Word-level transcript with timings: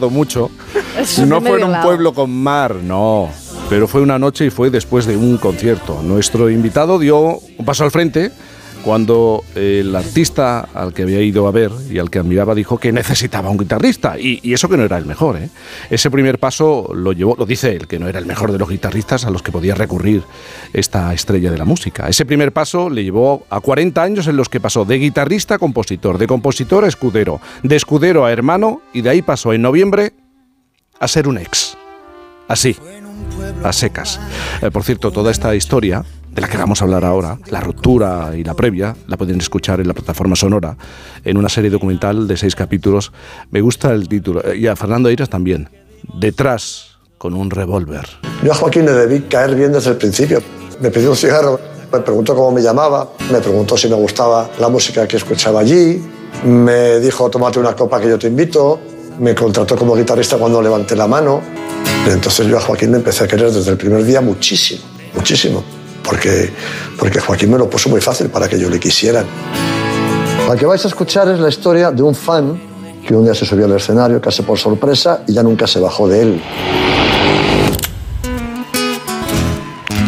mucho. 0.00 0.50
no 1.26 1.40
fue 1.40 1.60
en 1.60 1.64
un 1.64 1.80
pueblo 1.82 2.12
con 2.12 2.30
mar, 2.30 2.76
no. 2.76 3.30
Pero 3.70 3.88
fue 3.88 4.02
una 4.02 4.18
noche 4.18 4.46
y 4.46 4.50
fue 4.50 4.70
después 4.70 5.06
de 5.06 5.16
un 5.16 5.38
concierto. 5.38 6.02
Nuestro 6.02 6.50
invitado 6.50 6.98
dio 6.98 7.38
un 7.58 7.64
paso 7.64 7.84
al 7.84 7.90
frente 7.90 8.30
cuando 8.84 9.42
el 9.54 9.96
artista 9.96 10.68
al 10.74 10.92
que 10.92 11.02
había 11.02 11.20
ido 11.22 11.48
a 11.48 11.50
ver 11.50 11.70
y 11.90 11.98
al 11.98 12.10
que 12.10 12.18
admiraba 12.18 12.54
dijo 12.54 12.76
que 12.78 12.92
necesitaba 12.92 13.48
un 13.48 13.56
guitarrista 13.56 14.18
y, 14.18 14.52
eso 14.52 14.68
que 14.68 14.76
no 14.76 14.84
era 14.84 14.98
el 14.98 15.06
mejor. 15.06 15.38
¿eh? 15.38 15.48
Ese 15.88 16.10
primer 16.10 16.38
paso 16.38 16.90
lo 16.94 17.12
llevó, 17.12 17.34
lo 17.36 17.46
dice 17.46 17.74
él, 17.74 17.86
que 17.86 17.98
no 17.98 18.08
era 18.08 18.18
el 18.18 18.26
mejor 18.26 18.52
de 18.52 18.58
los 18.58 18.68
guitarristas 18.68 19.24
a 19.24 19.30
los 19.30 19.42
que 19.42 19.50
podía 19.50 19.74
recurrir 19.74 20.22
esta 20.72 21.14
estrella 21.14 21.50
de 21.50 21.56
la 21.56 21.64
música. 21.64 22.08
Ese 22.08 22.26
primer 22.26 22.52
paso 22.52 22.90
le 22.90 23.02
llevó 23.02 23.46
a 23.48 23.60
40 23.60 24.02
años 24.02 24.26
en 24.26 24.36
los 24.36 24.50
que 24.50 24.60
pasó 24.60 24.84
de 24.84 24.98
guitarrista 24.98 25.54
a 25.54 25.58
compositor, 25.58 26.18
de 26.18 26.26
compositor 26.26 26.84
a 26.84 26.88
escudero, 26.88 27.40
de 27.62 27.76
escudero 27.76 28.26
a 28.26 28.32
hermano 28.32 28.82
y 28.92 29.00
de 29.00 29.10
ahí 29.10 29.22
pasó 29.22 29.54
en 29.54 29.62
noviembre 29.62 30.12
a 31.00 31.08
ser 31.08 31.26
un 31.26 31.38
ex. 31.38 31.76
Así, 32.48 32.76
a 33.62 33.72
secas. 33.72 34.20
Eh, 34.60 34.70
por 34.70 34.84
cierto, 34.84 35.10
toda 35.10 35.30
esta 35.30 35.54
historia 35.54 36.04
de 36.34 36.40
la 36.40 36.48
que 36.48 36.58
vamos 36.58 36.80
a 36.80 36.84
hablar 36.84 37.04
ahora, 37.04 37.38
la 37.48 37.60
ruptura 37.60 38.32
y 38.36 38.42
la 38.42 38.54
previa, 38.54 38.96
la 39.06 39.16
pueden 39.16 39.40
escuchar 39.40 39.80
en 39.80 39.86
la 39.86 39.94
plataforma 39.94 40.34
Sonora, 40.34 40.76
en 41.24 41.36
una 41.36 41.48
serie 41.48 41.70
documental 41.70 42.26
de 42.26 42.36
seis 42.36 42.56
capítulos. 42.56 43.12
Me 43.52 43.60
gusta 43.60 43.92
el 43.92 44.08
título, 44.08 44.44
eh, 44.44 44.56
y 44.56 44.66
a 44.66 44.74
Fernando 44.74 45.08
Eiras 45.08 45.28
también, 45.28 45.70
Detrás 46.18 46.98
con 47.18 47.34
un 47.34 47.50
revólver. 47.50 48.06
Yo 48.42 48.52
a 48.52 48.54
Joaquín 48.54 48.84
le 48.84 48.92
debí 48.92 49.20
caer 49.20 49.54
bien 49.54 49.72
desde 49.72 49.90
el 49.90 49.96
principio. 49.96 50.42
Me 50.80 50.90
pidió 50.90 51.10
un 51.10 51.16
cigarro, 51.16 51.58
me 51.90 52.00
preguntó 52.00 52.34
cómo 52.34 52.50
me 52.50 52.60
llamaba, 52.60 53.12
me 53.32 53.38
preguntó 53.38 53.76
si 53.76 53.88
me 53.88 53.94
gustaba 53.94 54.50
la 54.58 54.68
música 54.68 55.06
que 55.06 55.16
escuchaba 55.16 55.60
allí, 55.60 56.02
me 56.44 56.98
dijo, 56.98 57.30
tómate 57.30 57.60
una 57.60 57.74
copa 57.74 58.00
que 58.00 58.08
yo 58.08 58.18
te 58.18 58.26
invito, 58.26 58.80
me 59.20 59.34
contrató 59.34 59.76
como 59.76 59.94
guitarrista 59.94 60.36
cuando 60.36 60.60
levanté 60.60 60.96
la 60.96 61.06
mano. 61.06 61.40
Entonces 62.06 62.46
yo 62.48 62.58
a 62.58 62.60
Joaquín 62.60 62.90
le 62.90 62.98
empecé 62.98 63.24
a 63.24 63.28
querer 63.28 63.52
desde 63.52 63.70
el 63.70 63.78
primer 63.78 64.04
día 64.04 64.20
muchísimo, 64.20 64.82
muchísimo 65.14 65.62
porque, 66.04 66.52
porque 66.98 67.20
Joaquín 67.20 67.50
me 67.50 67.58
lo 67.58 67.68
puso 67.68 67.88
muy 67.88 68.00
fácil 68.00 68.28
para 68.28 68.48
que 68.48 68.58
yo 68.58 68.68
le 68.68 68.78
quisiera. 68.78 69.24
La 70.48 70.56
que 70.56 70.66
vais 70.66 70.84
a 70.84 70.88
escuchar 70.88 71.28
es 71.28 71.40
la 71.40 71.48
historia 71.48 71.90
de 71.90 72.02
un 72.02 72.14
fan 72.14 72.60
que 73.06 73.14
un 73.14 73.24
día 73.24 73.34
se 73.34 73.44
subió 73.44 73.66
al 73.66 73.72
escenario 73.72 74.20
casi 74.20 74.42
por 74.42 74.58
sorpresa 74.58 75.22
y 75.26 75.32
ya 75.32 75.42
nunca 75.42 75.66
se 75.66 75.80
bajó 75.80 76.08
de 76.08 76.22
él. 76.22 76.42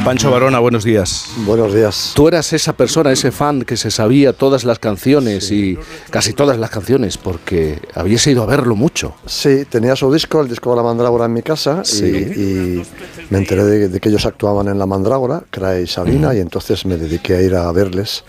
Pancho 0.07 0.31
Barona, 0.31 0.61
buenos 0.61 0.85
días. 0.85 1.27
Buenos 1.39 1.75
días. 1.75 2.13
Tú 2.15 2.29
eras 2.29 2.53
esa 2.53 2.75
persona, 2.75 3.11
ese 3.11 3.33
fan 3.33 3.63
que 3.63 3.77
se 3.77 3.91
sabía 3.91 4.33
todas 4.33 4.63
las 4.63 4.79
canciones 4.79 5.51
y 5.51 5.77
casi 6.11 6.33
todas 6.33 6.61
las 6.61 6.71
canciones 6.71 7.19
porque 7.19 7.81
habías 7.93 8.25
ido 8.29 8.45
a 8.45 8.47
verlo 8.47 8.77
mucho. 8.77 9.17
Sí, 9.27 9.65
tenía 9.69 9.97
su 9.97 10.13
disco, 10.13 10.41
el 10.41 10.49
disco 10.49 10.71
de 10.71 10.77
la 10.77 10.85
Mandrágora 10.85 11.25
en 11.25 11.33
mi 11.33 11.43
casa 11.43 11.83
y, 11.83 12.83
me 13.31 13.39
enteré 13.39 13.65
de, 13.65 13.99
que 13.99 14.09
ellos 14.09 14.27
actuaban 14.27 14.69
en 14.69 14.79
la 14.79 14.87
Mandrágora, 14.87 15.43
Crae 15.51 15.83
y 15.83 15.87
Sabina, 15.89 16.33
y 16.33 16.39
entonces 16.39 16.87
me 16.87 16.97
dediqué 16.97 17.35
a 17.35 17.43
ir 17.43 17.57
a 17.57 17.73
verles. 17.73 18.23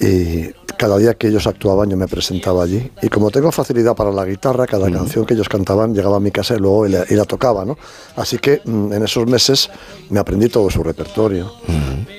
Y 0.00 0.50
cada 0.76 0.98
día 0.98 1.14
que 1.14 1.28
ellos 1.28 1.46
actuaban 1.46 1.90
yo 1.90 1.96
me 1.96 2.08
presentaba 2.08 2.64
allí. 2.64 2.90
Y 3.02 3.08
como 3.08 3.30
tengo 3.30 3.50
facilidad 3.52 3.94
para 3.94 4.10
la 4.10 4.24
guitarra, 4.24 4.66
cada 4.66 4.90
canción 4.90 5.24
que 5.24 5.34
ellos 5.34 5.48
cantaban 5.48 5.94
llegaba 5.94 6.16
a 6.16 6.20
mi 6.20 6.30
casa 6.30 6.54
y 6.54 6.58
luego 6.58 6.86
y 6.86 6.90
la, 6.90 7.24
tocaba, 7.24 7.64
¿no? 7.64 7.78
Así 8.16 8.38
que 8.38 8.60
mm, 8.64 8.92
en 8.92 9.02
esos 9.02 9.26
meses 9.26 9.70
me 10.10 10.20
aprendí 10.20 10.48
todo 10.48 10.70
su 10.70 10.82
repertorio. 10.82 11.52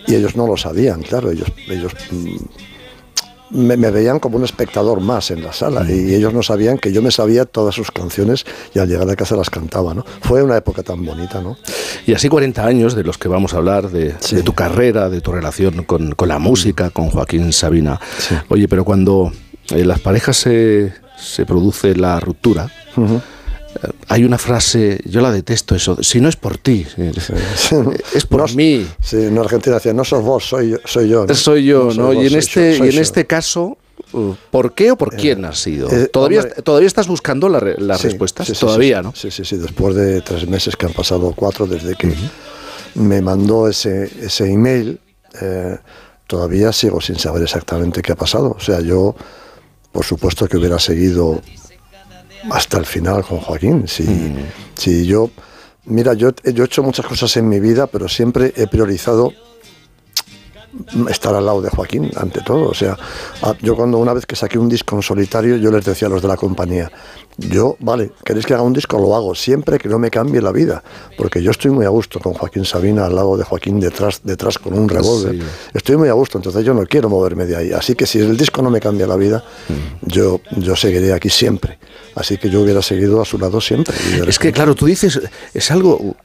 Y 0.07 0.15
ellos 0.15 0.35
no 0.35 0.47
lo 0.47 0.57
sabían, 0.57 1.01
claro, 1.01 1.31
ellos, 1.31 1.51
ellos 1.67 1.93
me, 3.49 3.75
veían 3.75 4.19
como 4.19 4.37
un 4.37 4.43
espectador 4.43 4.99
más 5.01 5.31
en 5.31 5.43
la 5.43 5.53
sala 5.53 5.85
y 5.89 6.13
ellos 6.13 6.33
no 6.33 6.43
sabían 6.43 6.77
que 6.77 6.91
yo 6.91 7.01
me 7.01 7.11
sabía 7.11 7.45
todas 7.45 7.75
sus 7.75 7.91
canciones 7.91 8.45
y 8.73 8.79
al 8.79 8.87
llegar 8.87 9.09
a 9.09 9.15
casa 9.15 9.35
las 9.35 9.49
cantaba, 9.49 9.93
¿no? 9.93 10.05
Fue 10.21 10.41
una 10.43 10.57
época 10.57 10.83
tan 10.83 11.05
bonita, 11.05 11.41
¿no? 11.41 11.57
Y 12.05 12.13
así 12.13 12.29
40 12.29 12.65
años 12.65 12.95
de 12.95 13.03
los 13.03 13.17
que 13.17 13.27
vamos 13.27 13.53
a 13.53 13.57
hablar, 13.57 13.89
de, 13.89 14.13
tu 14.43 14.53
carrera, 14.53 15.09
de 15.09 15.21
tu 15.21 15.31
relación 15.31 15.83
con, 15.83 16.11
con 16.13 16.27
la 16.27 16.39
música, 16.39 16.89
con 16.89 17.09
Joaquín 17.09 17.53
Sabina. 17.53 17.99
Oye, 18.49 18.67
pero 18.67 18.83
cuando 18.83 19.31
en 19.69 19.79
eh, 19.79 19.85
las 19.85 19.99
parejas 19.99 20.37
se, 20.37 20.93
se 21.17 21.45
produce 21.45 21.95
la 21.95 22.19
ruptura, 22.19 22.69
hay 24.07 24.23
una 24.23 24.37
frase, 24.37 24.99
yo 25.05 25.21
la 25.21 25.31
detesto 25.31 25.75
eso, 25.75 26.01
si 26.03 26.21
no 26.21 26.29
es 26.29 26.35
por 26.35 26.57
ti, 26.57 26.85
es 28.15 28.25
por 28.25 28.53
mí. 28.55 28.87
Sí, 29.01 29.17
en 29.17 29.37
Argentina 29.37 29.75
decía, 29.75 29.93
no 29.93 30.03
sos 30.03 30.23
vos, 30.23 30.47
soy, 30.47 30.77
soy 30.85 31.09
yo. 31.09 31.25
Soy 31.33 31.65
yo, 31.65 31.91
¿no? 31.93 32.13
y 32.13 32.27
en 32.27 32.35
este, 32.35 32.77
y 32.77 32.89
en 32.89 32.99
este 32.99 33.25
caso, 33.25 33.77
uh, 34.13 34.33
¿por 34.51 34.73
qué 34.73 34.91
o 34.91 34.97
por 34.97 35.13
eh, 35.13 35.17
quién 35.19 35.45
has 35.45 35.59
sido? 35.59 35.89
Eh, 35.91 36.07
¿Todavía, 36.07 36.47
¿Todavía 36.49 36.87
estás 36.87 37.07
buscando 37.07 37.49
las 37.49 37.63
la 37.79 37.97
respuestas? 37.97 38.51
todavía, 38.59 39.01
¿no? 39.01 39.13
Sí, 39.15 39.31
sí, 39.31 39.43
sí, 39.45 39.57
después 39.57 39.95
de 39.95 40.21
tres 40.21 40.47
meses 40.47 40.75
que 40.75 40.85
han 40.85 40.93
pasado, 40.93 41.33
cuatro, 41.35 41.65
desde 41.65 41.95
que 41.95 42.13
me 42.95 43.21
mandó 43.21 43.67
ese, 43.67 44.09
ese 44.21 44.51
email, 44.51 44.99
eh, 45.41 45.77
todavía 46.27 46.71
sigo 46.71 47.01
sin 47.01 47.17
saber 47.17 47.43
exactamente 47.43 48.01
qué 48.01 48.13
ha 48.13 48.15
pasado. 48.15 48.55
O 48.57 48.61
sea, 48.61 48.79
yo, 48.81 49.15
por 49.91 50.05
supuesto 50.05 50.47
que 50.47 50.57
hubiera 50.57 50.79
seguido 50.79 51.41
hasta 52.51 52.77
el 52.77 52.85
final 52.85 53.23
con 53.23 53.39
Joaquín. 53.39 53.87
Si, 53.87 54.03
mm. 54.03 55.03
yo, 55.03 55.29
mira, 55.85 56.13
yo, 56.13 56.31
yo 56.43 56.63
he 56.63 56.65
hecho 56.65 56.83
muchas 56.83 57.05
cosas 57.05 57.35
en 57.37 57.49
mi 57.49 57.59
vida, 57.59 57.87
pero 57.87 58.07
siempre 58.07 58.53
he 58.55 58.67
priorizado 58.67 59.33
estar 61.09 61.33
al 61.33 61.45
lado 61.45 61.61
de 61.61 61.69
Joaquín 61.69 62.11
ante 62.15 62.41
todo. 62.41 62.69
O 62.69 62.73
sea, 62.73 62.97
yo 63.61 63.75
cuando 63.75 63.97
una 63.97 64.13
vez 64.13 64.25
que 64.25 64.35
saqué 64.35 64.57
un 64.57 64.69
disco 64.69 64.95
en 64.95 65.01
solitario, 65.01 65.57
yo 65.57 65.71
les 65.71 65.85
decía 65.85 66.07
a 66.07 66.11
los 66.11 66.21
de 66.21 66.27
la 66.27 66.37
compañía, 66.37 66.91
yo, 67.37 67.75
vale, 67.79 68.11
queréis 68.23 68.45
que 68.45 68.53
haga 68.53 68.63
un 68.63 68.73
disco, 68.73 68.97
lo 68.97 69.13
hago, 69.15 69.35
siempre 69.35 69.77
que 69.77 69.89
no 69.89 69.99
me 69.99 70.09
cambie 70.09 70.41
la 70.41 70.51
vida, 70.51 70.83
porque 71.17 71.43
yo 71.43 71.51
estoy 71.51 71.71
muy 71.71 71.85
a 71.85 71.89
gusto 71.89 72.19
con 72.19 72.33
Joaquín 72.33 72.63
Sabina 72.63 73.05
al 73.05 73.15
lado 73.15 73.35
de 73.35 73.43
Joaquín 73.43 73.79
detrás, 73.79 74.21
detrás 74.23 74.57
con 74.57 74.73
un 74.73 74.87
revólver. 74.87 75.39
Estoy 75.73 75.97
muy 75.97 76.07
a 76.09 76.13
gusto, 76.13 76.37
entonces 76.37 76.63
yo 76.63 76.73
no 76.73 76.85
quiero 76.85 77.09
moverme 77.09 77.45
de 77.45 77.55
ahí. 77.55 77.73
Así 77.73 77.95
que 77.95 78.05
si 78.05 78.19
el 78.19 78.37
disco 78.37 78.61
no 78.61 78.69
me 78.69 78.79
cambia 78.79 79.05
la 79.05 79.17
vida, 79.17 79.43
mm. 79.67 80.07
yo, 80.07 80.39
yo 80.57 80.75
seguiré 80.75 81.11
aquí 81.11 81.29
siempre. 81.29 81.77
Así 82.15 82.37
que 82.37 82.49
yo 82.49 82.61
hubiera 82.61 82.81
seguido 82.81 83.21
a 83.21 83.25
su 83.25 83.37
lado 83.37 83.59
siempre. 83.59 83.93
Es 84.25 84.39
que, 84.39 84.53
claro, 84.53 84.73
tú 84.73 84.85
dices, 84.85 85.19
es 85.53 85.71
algo 85.71 86.15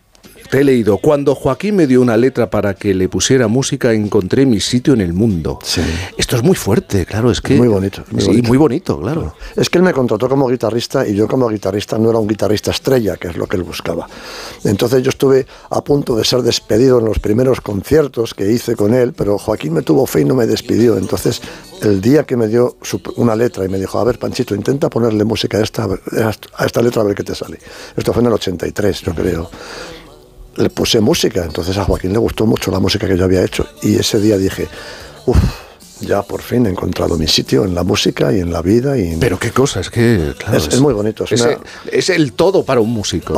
te 0.50 0.60
he 0.60 0.64
leído, 0.64 0.98
cuando 0.98 1.34
Joaquín 1.36 1.76
me 1.76 1.86
dio 1.86 2.02
una 2.02 2.16
letra 2.16 2.50
para 2.50 2.74
que 2.74 2.92
le 2.92 3.08
pusiera 3.08 3.46
música, 3.46 3.92
encontré 3.92 4.46
mi 4.46 4.58
sitio 4.60 4.94
en 4.94 5.00
el 5.00 5.12
mundo. 5.12 5.60
Sí. 5.62 5.80
Esto 6.16 6.36
es 6.36 6.42
muy 6.42 6.56
fuerte, 6.56 7.06
claro, 7.06 7.30
es 7.30 7.40
que... 7.40 7.54
Muy 7.54 7.68
bonito. 7.68 8.02
Muy 8.10 8.20
sí, 8.20 8.42
muy 8.42 8.58
bonito, 8.58 9.00
claro. 9.00 9.34
Es 9.56 9.70
que 9.70 9.78
él 9.78 9.84
me 9.84 9.92
contrató 9.92 10.28
como 10.28 10.48
guitarrista 10.48 11.06
y 11.06 11.14
yo 11.14 11.28
como 11.28 11.48
guitarrista 11.48 11.98
no 11.98 12.10
era 12.10 12.18
un 12.18 12.26
guitarrista 12.26 12.72
estrella, 12.72 13.16
que 13.16 13.28
es 13.28 13.36
lo 13.36 13.46
que 13.46 13.56
él 13.56 13.62
buscaba. 13.62 14.08
Entonces 14.64 15.02
yo 15.04 15.10
estuve 15.10 15.46
a 15.70 15.82
punto 15.82 16.16
de 16.16 16.24
ser 16.24 16.42
despedido 16.42 16.98
en 16.98 17.04
los 17.04 17.20
primeros 17.20 17.60
conciertos 17.60 18.34
que 18.34 18.50
hice 18.50 18.74
con 18.74 18.92
él, 18.92 19.12
pero 19.12 19.38
Joaquín 19.38 19.72
me 19.72 19.82
tuvo 19.82 20.04
fe 20.04 20.22
y 20.22 20.24
no 20.24 20.34
me 20.34 20.46
despidió. 20.46 20.98
Entonces 20.98 21.40
el 21.82 22.00
día 22.00 22.24
que 22.24 22.36
me 22.36 22.48
dio 22.48 22.76
una 23.16 23.36
letra 23.36 23.64
y 23.64 23.68
me 23.68 23.78
dijo, 23.78 24.00
a 24.00 24.04
ver, 24.04 24.18
Panchito, 24.18 24.56
intenta 24.56 24.90
ponerle 24.90 25.22
música 25.24 25.58
a 25.58 25.62
esta, 25.62 25.86
a 25.86 26.66
esta 26.66 26.82
letra 26.82 27.02
a 27.02 27.04
ver 27.04 27.14
qué 27.14 27.22
te 27.22 27.36
sale. 27.36 27.60
Esto 27.96 28.12
fue 28.12 28.20
en 28.22 28.26
el 28.26 28.32
83, 28.32 29.02
yo 29.02 29.14
creo 29.14 29.50
le 30.56 30.70
puse 30.70 31.00
música, 31.00 31.44
entonces 31.44 31.76
a 31.78 31.84
Joaquín 31.84 32.12
le 32.12 32.18
gustó 32.18 32.46
mucho 32.46 32.70
la 32.70 32.80
música 32.80 33.06
que 33.06 33.16
yo 33.16 33.24
había 33.24 33.44
hecho 33.44 33.66
y 33.82 33.96
ese 33.96 34.20
día 34.20 34.36
dije, 34.36 34.68
uff, 35.26 35.38
ya 36.00 36.22
por 36.22 36.40
fin 36.40 36.66
he 36.66 36.70
encontrado 36.70 37.16
mi 37.16 37.26
sitio 37.26 37.64
en 37.64 37.74
la 37.74 37.84
música 37.84 38.32
y 38.32 38.40
en 38.40 38.52
la 38.52 38.62
vida. 38.62 38.96
Y 38.96 39.16
Pero 39.20 39.38
qué 39.38 39.50
cosa, 39.50 39.80
es 39.80 39.90
que 39.90 40.32
es, 40.52 40.80
muy 40.80 40.94
bonito. 40.94 41.24
Es, 41.90 42.10
el 42.10 42.32
todo 42.32 42.64
para 42.64 42.80
un 42.80 42.90
músico. 42.90 43.34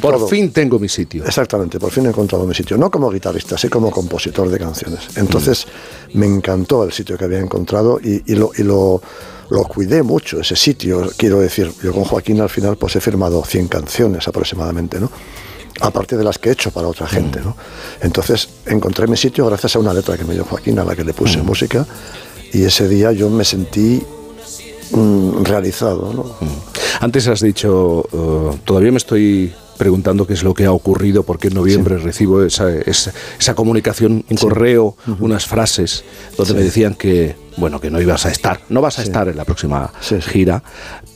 por 0.00 0.28
fin 0.28 0.52
tengo 0.52 0.78
mi 0.78 0.88
sitio. 0.88 1.24
Exactamente, 1.24 1.78
por 1.78 1.90
fin 1.90 2.06
he 2.06 2.10
encontrado 2.10 2.46
mi 2.46 2.54
sitio. 2.54 2.76
No 2.76 2.90
como 2.90 3.10
guitarrista, 3.10 3.56
sí 3.56 3.68
como 3.68 3.90
compositor 3.90 4.48
de 4.48 4.58
canciones. 4.58 5.00
Entonces 5.16 5.66
me 6.14 6.26
encantó 6.26 6.84
el 6.84 6.92
sitio 6.92 7.16
que 7.16 7.24
había 7.24 7.38
encontrado 7.38 7.98
y, 8.02 8.22
y 8.30 8.36
lo... 8.36 8.50
Y 8.56 8.62
lo 8.62 9.02
lo 9.50 9.64
cuidé 9.64 10.02
mucho, 10.02 10.40
ese 10.40 10.56
sitio, 10.56 11.10
quiero 11.14 11.38
decir, 11.38 11.70
yo 11.82 11.92
con 11.92 12.04
Joaquín 12.04 12.40
al 12.40 12.48
final 12.48 12.78
pues 12.78 12.96
he 12.96 13.02
firmado 13.02 13.44
100 13.44 13.68
canciones 13.68 14.26
aproximadamente, 14.26 14.98
¿no? 14.98 15.10
Aparte 15.82 16.16
de 16.16 16.24
las 16.24 16.38
que 16.38 16.48
he 16.48 16.52
hecho 16.52 16.70
para 16.70 16.88
otra 16.88 17.06
gente. 17.06 17.40
¿no? 17.40 17.56
Entonces 18.00 18.48
encontré 18.66 19.06
mi 19.06 19.16
sitio 19.16 19.46
gracias 19.46 19.76
a 19.76 19.78
una 19.80 19.92
letra 19.92 20.16
que 20.16 20.24
me 20.24 20.34
dio 20.34 20.44
Joaquín, 20.44 20.78
a 20.78 20.84
la 20.84 20.94
que 20.94 21.04
le 21.04 21.12
puse 21.12 21.38
mm. 21.38 21.46
música, 21.46 21.84
y 22.52 22.64
ese 22.64 22.88
día 22.88 23.12
yo 23.12 23.28
me 23.28 23.44
sentí 23.44 24.02
mm, 24.92 25.42
realizado. 25.42 26.12
¿no? 26.12 26.22
Mm. 26.22 27.04
Antes 27.04 27.26
has 27.26 27.40
dicho, 27.40 28.06
uh, 28.12 28.56
todavía 28.64 28.92
me 28.92 28.98
estoy 28.98 29.52
preguntando 29.82 30.28
qué 30.28 30.34
es 30.34 30.44
lo 30.44 30.54
que 30.54 30.64
ha 30.64 30.70
ocurrido, 30.70 31.24
porque 31.24 31.48
en 31.48 31.54
noviembre 31.54 31.98
recibo 31.98 32.44
esa, 32.44 32.72
esa, 32.72 33.54
comunicación, 33.56 34.24
un 34.30 34.36
correo, 34.36 34.96
unas 35.18 35.44
frases, 35.44 36.04
donde 36.36 36.54
me 36.54 36.62
decían 36.62 36.94
que, 36.94 37.34
bueno, 37.56 37.80
que 37.80 37.90
no 37.90 38.00
ibas 38.00 38.24
a 38.24 38.30
estar, 38.30 38.60
no 38.68 38.80
vas 38.80 39.00
a 39.00 39.02
estar 39.02 39.26
en 39.26 39.36
la 39.36 39.44
próxima 39.44 39.92
gira, 40.20 40.62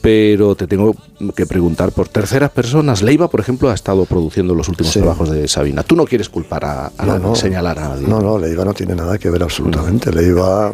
pero 0.00 0.56
te 0.56 0.66
tengo 0.66 0.96
que 1.36 1.46
preguntar 1.46 1.92
por 1.92 2.08
terceras 2.08 2.50
personas. 2.50 3.02
Leiva, 3.02 3.30
por 3.30 3.38
ejemplo, 3.38 3.70
ha 3.70 3.74
estado 3.74 4.04
produciendo 4.04 4.52
los 4.52 4.68
últimos 4.68 4.92
trabajos 4.92 5.30
de 5.30 5.46
Sabina. 5.46 5.84
Tú 5.84 5.94
no 5.94 6.04
quieres 6.04 6.28
culpar 6.28 6.64
a, 6.64 6.86
a 6.86 7.36
señalar 7.36 7.78
a 7.78 7.90
nadie. 7.90 8.08
No, 8.08 8.20
no, 8.20 8.36
Leiva 8.36 8.64
no 8.64 8.74
tiene 8.74 8.96
nada 8.96 9.16
que 9.16 9.30
ver 9.30 9.44
absolutamente. 9.44 10.10
Leiva 10.10 10.72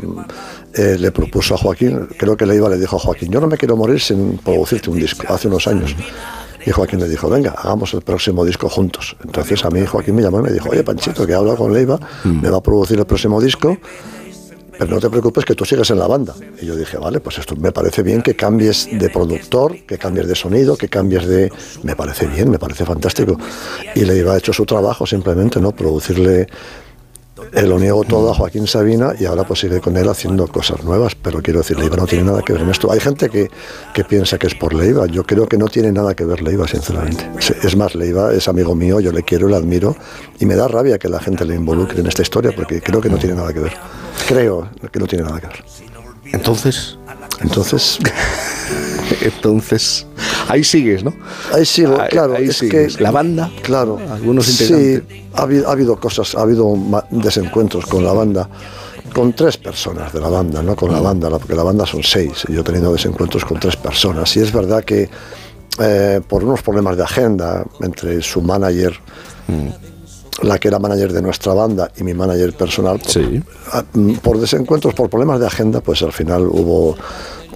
eh, 0.72 0.96
le 0.98 1.12
propuso 1.12 1.56
a 1.56 1.58
Joaquín, 1.58 2.08
creo 2.16 2.38
que 2.38 2.46
Leiva 2.46 2.70
le 2.70 2.78
dijo 2.78 2.96
a 2.96 2.98
Joaquín, 2.98 3.30
yo 3.30 3.38
no 3.38 3.48
me 3.48 3.58
quiero 3.58 3.76
morir 3.76 4.00
sin 4.00 4.38
producirte 4.38 4.88
un 4.88 4.98
disco, 4.98 5.24
hace 5.28 5.48
unos 5.48 5.66
años. 5.66 5.94
Y 6.66 6.70
Joaquín 6.70 7.00
le 7.00 7.08
dijo, 7.08 7.28
venga, 7.28 7.50
hagamos 7.50 7.94
el 7.94 8.02
próximo 8.02 8.44
disco 8.44 8.68
juntos. 8.68 9.16
Entonces 9.24 9.64
a 9.64 9.70
mí 9.70 9.84
Joaquín 9.84 10.14
me 10.14 10.22
llamó 10.22 10.40
y 10.40 10.42
me 10.42 10.52
dijo, 10.52 10.68
oye 10.70 10.82
Panchito, 10.82 11.26
que 11.26 11.32
he 11.32 11.34
hablado 11.34 11.56
con 11.56 11.72
Leiva, 11.72 11.98
mm. 12.24 12.40
me 12.42 12.50
va 12.50 12.58
a 12.58 12.62
producir 12.62 12.98
el 12.98 13.06
próximo 13.06 13.40
disco, 13.40 13.76
pero 14.78 14.94
no 14.94 15.00
te 15.00 15.10
preocupes 15.10 15.44
que 15.44 15.54
tú 15.54 15.64
sigues 15.64 15.90
en 15.90 15.98
la 15.98 16.06
banda. 16.06 16.34
Y 16.60 16.66
yo 16.66 16.76
dije, 16.76 16.96
vale, 16.96 17.20
pues 17.20 17.38
esto 17.38 17.54
me 17.56 17.72
parece 17.72 18.02
bien 18.02 18.22
que 18.22 18.34
cambies 18.34 18.88
de 18.90 19.10
productor, 19.10 19.76
que 19.86 19.98
cambies 19.98 20.26
de 20.26 20.34
sonido, 20.34 20.76
que 20.76 20.88
cambies 20.88 21.26
de... 21.26 21.52
Me 21.82 21.94
parece 21.94 22.26
bien, 22.26 22.50
me 22.50 22.58
parece 22.58 22.84
fantástico. 22.84 23.38
Y 23.94 24.04
le 24.04 24.16
iba 24.16 24.36
hecho 24.36 24.52
su 24.52 24.64
trabajo 24.64 25.06
simplemente, 25.06 25.60
¿no? 25.60 25.72
Producirle 25.72 26.48
eh, 27.52 27.62
lo 27.62 27.78
niego 27.78 28.02
todo 28.04 28.30
a 28.30 28.34
Joaquín 28.34 28.66
Sabina 28.66 29.12
y 29.18 29.26
ahora 29.26 29.44
pues 29.44 29.60
sigue 29.60 29.80
con 29.80 29.96
él 29.96 30.08
haciendo 30.08 30.46
cosas 30.46 30.82
nuevas, 30.84 31.14
pero 31.14 31.42
quiero 31.42 31.60
decir, 31.60 31.78
Leiva 31.78 31.96
no 31.96 32.06
tiene 32.06 32.24
nada 32.24 32.42
que 32.42 32.54
ver 32.54 32.62
en 32.62 32.70
esto. 32.70 32.90
Hay 32.90 33.00
gente 33.00 33.28
que, 33.28 33.50
que 33.92 34.04
piensa 34.04 34.38
que 34.38 34.46
es 34.46 34.54
por 34.54 34.72
Leiva, 34.72 35.06
yo 35.06 35.24
creo 35.24 35.46
que 35.46 35.58
no 35.58 35.68
tiene 35.68 35.92
nada 35.92 36.14
que 36.14 36.24
ver 36.24 36.42
Leiva, 36.42 36.66
sinceramente. 36.66 37.28
Es 37.62 37.76
más, 37.76 37.94
Leiva 37.94 38.32
es 38.32 38.48
amigo 38.48 38.74
mío, 38.74 39.00
yo 39.00 39.12
le 39.12 39.22
quiero, 39.22 39.48
le 39.48 39.56
admiro 39.56 39.94
y 40.40 40.46
me 40.46 40.56
da 40.56 40.66
rabia 40.66 40.98
que 40.98 41.08
la 41.08 41.20
gente 41.20 41.44
le 41.44 41.54
involucre 41.54 42.00
en 42.00 42.06
esta 42.06 42.22
historia 42.22 42.52
porque 42.56 42.80
creo 42.80 43.00
que 43.00 43.10
no 43.10 43.18
tiene 43.18 43.36
nada 43.36 43.52
que 43.52 43.60
ver. 43.60 43.72
Creo 44.26 44.70
que 44.90 44.98
no 44.98 45.06
tiene 45.06 45.24
nada 45.24 45.40
que 45.40 45.48
ver. 45.48 45.64
Entonces... 46.32 46.98
Entonces... 47.42 47.98
Entonces, 49.22 50.06
ahí 50.48 50.64
sigues, 50.64 51.04
¿no? 51.04 51.14
Ahí 51.52 51.64
sigo, 51.64 51.98
claro. 52.10 52.36
es 52.36 52.60
que, 52.60 52.88
la 52.98 53.10
banda, 53.10 53.50
claro. 53.62 53.98
Algunos 54.10 54.48
integrantes. 54.48 55.02
Sí, 55.08 55.24
ha 55.34 55.42
habido, 55.42 55.68
ha 55.68 55.72
habido 55.72 55.96
cosas, 56.00 56.34
ha 56.34 56.42
habido 56.42 56.76
desencuentros 57.10 57.86
con 57.86 58.04
la 58.04 58.12
banda 58.12 58.48
con 59.12 59.32
tres 59.34 59.58
personas 59.58 60.12
de 60.12 60.20
la 60.20 60.28
banda, 60.28 60.62
no 60.62 60.74
con 60.74 60.90
la 60.90 61.00
mm. 61.00 61.04
banda, 61.04 61.30
porque 61.30 61.54
la 61.54 61.62
banda 61.62 61.86
son 61.86 62.02
seis. 62.02 62.44
Y 62.48 62.54
yo 62.54 62.60
he 62.60 62.64
tenido 62.64 62.92
desencuentros 62.92 63.44
con 63.44 63.60
tres 63.60 63.76
personas. 63.76 64.34
Y 64.36 64.40
es 64.40 64.52
verdad 64.52 64.82
que 64.84 65.08
eh, 65.78 66.20
por 66.26 66.44
unos 66.44 66.62
problemas 66.62 66.96
de 66.96 67.02
agenda 67.02 67.64
entre 67.80 68.22
su 68.22 68.40
manager, 68.42 68.98
mm. 69.48 70.46
la 70.46 70.58
que 70.58 70.68
era 70.68 70.78
manager 70.78 71.12
de 71.12 71.22
nuestra 71.22 71.54
banda, 71.54 71.90
y 71.96 72.02
mi 72.02 72.14
manager 72.14 72.54
personal, 72.54 73.00
por, 73.00 74.20
por 74.20 74.38
desencuentros, 74.38 74.94
por 74.94 75.10
problemas 75.10 75.40
de 75.40 75.46
agenda, 75.46 75.80
pues 75.80 76.02
al 76.02 76.12
final 76.12 76.46
hubo 76.46 76.96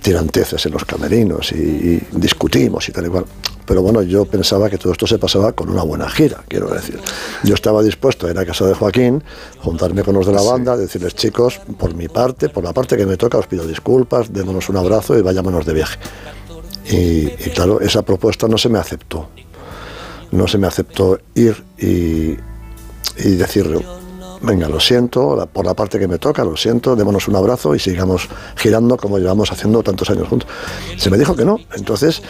tiranteces 0.06 0.64
en 0.64 0.72
los 0.72 0.84
camerinos 0.84 1.50
y, 1.50 2.00
discutimos 2.12 2.88
y 2.88 2.92
tal 2.92 3.06
y 3.06 3.08
cual. 3.08 3.24
Pero 3.66 3.82
bueno, 3.82 4.02
yo 4.02 4.24
pensaba 4.24 4.70
que 4.70 4.78
todo 4.78 4.92
esto 4.92 5.04
se 5.04 5.18
pasaba 5.18 5.50
con 5.50 5.68
una 5.68 5.82
buena 5.82 6.08
gira, 6.08 6.44
quiero 6.46 6.68
decir. 6.68 7.00
Yo 7.42 7.54
estaba 7.54 7.82
dispuesto 7.82 8.28
a 8.28 8.30
ir 8.30 8.38
a 8.38 8.46
casa 8.46 8.64
de 8.68 8.74
Joaquín, 8.74 9.24
juntarme 9.58 10.04
con 10.04 10.14
los 10.14 10.24
de 10.24 10.32
la 10.32 10.42
banda, 10.42 10.76
decirles, 10.76 11.16
chicos, 11.16 11.60
por 11.76 11.92
mi 11.96 12.06
parte, 12.06 12.48
por 12.48 12.62
la 12.62 12.72
parte 12.72 12.96
que 12.96 13.04
me 13.04 13.16
toca, 13.16 13.36
os 13.36 13.48
pido 13.48 13.66
disculpas, 13.66 14.32
démonos 14.32 14.68
un 14.68 14.76
abrazo 14.76 15.18
y 15.18 15.22
vayámonos 15.22 15.66
de 15.66 15.74
viaje. 15.74 15.98
Y, 16.88 17.26
claro, 17.50 17.80
esa 17.80 18.02
propuesta 18.02 18.46
no 18.46 18.58
se 18.58 18.68
me 18.68 18.78
aceptó. 18.78 19.28
No 20.30 20.46
se 20.46 20.56
me 20.56 20.68
aceptó 20.68 21.18
ir 21.34 21.64
y, 21.78 22.36
y 23.16 23.34
decir, 23.34 23.84
venga, 24.42 24.68
lo 24.68 24.80
siento, 24.80 25.48
por 25.52 25.64
la 25.64 25.74
parte 25.74 25.98
que 25.98 26.08
me 26.08 26.18
toca, 26.18 26.44
lo 26.44 26.56
siento, 26.56 26.96
démonos 26.96 27.28
un 27.28 27.36
abrazo 27.36 27.74
y 27.74 27.78
sigamos 27.78 28.28
girando 28.56 28.96
como 28.96 29.18
llevamos 29.18 29.52
haciendo 29.52 29.82
tantos 29.82 30.10
años 30.10 30.28
juntos. 30.28 30.48
Se 30.96 31.10
me 31.10 31.18
dijo 31.18 31.34
que 31.36 31.44
no, 31.44 31.58
entonces 31.74 32.22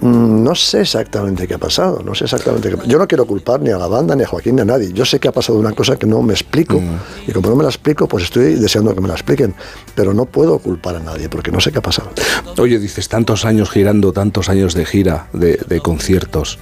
mm, 0.00 0.42
no 0.42 0.54
sé 0.54 0.82
exactamente 0.82 1.46
qué 1.46 1.54
ha 1.54 1.58
pasado, 1.58 2.02
no 2.04 2.14
sé 2.14 2.24
exactamente 2.24 2.70
qué 2.70 2.88
Yo 2.88 2.98
no 2.98 3.06
quiero 3.06 3.26
culpar 3.26 3.60
ni 3.60 3.70
a 3.70 3.78
la 3.78 3.86
banda, 3.86 4.14
ni 4.16 4.22
a 4.22 4.26
Joaquín, 4.26 4.56
ni 4.56 4.62
a 4.62 4.64
nadie. 4.64 4.92
Yo 4.92 5.04
sé 5.04 5.18
que 5.18 5.28
ha 5.28 5.32
pasado 5.32 5.58
una 5.58 5.72
cosa 5.72 5.96
que 5.96 6.06
no 6.06 6.22
me 6.22 6.32
explico 6.32 6.80
mm. 6.80 7.28
y 7.28 7.32
como 7.32 7.50
no 7.50 7.56
me 7.56 7.62
la 7.62 7.70
explico, 7.70 8.06
pues 8.08 8.24
estoy 8.24 8.54
deseando 8.54 8.94
que 8.94 9.00
me 9.00 9.08
la 9.08 9.14
expliquen, 9.14 9.54
pero 9.94 10.14
no 10.14 10.24
puedo 10.26 10.58
culpar 10.58 10.96
a 10.96 11.00
nadie 11.00 11.28
porque 11.28 11.50
no 11.50 11.60
sé 11.60 11.72
qué 11.72 11.78
ha 11.78 11.82
pasado. 11.82 12.10
Oye, 12.58 12.78
dices 12.78 13.08
tantos 13.08 13.44
años 13.44 13.70
girando, 13.70 14.12
tantos 14.12 14.48
años 14.48 14.74
de 14.74 14.84
gira, 14.84 15.28
de, 15.32 15.58
de 15.68 15.80
conciertos 15.80 16.58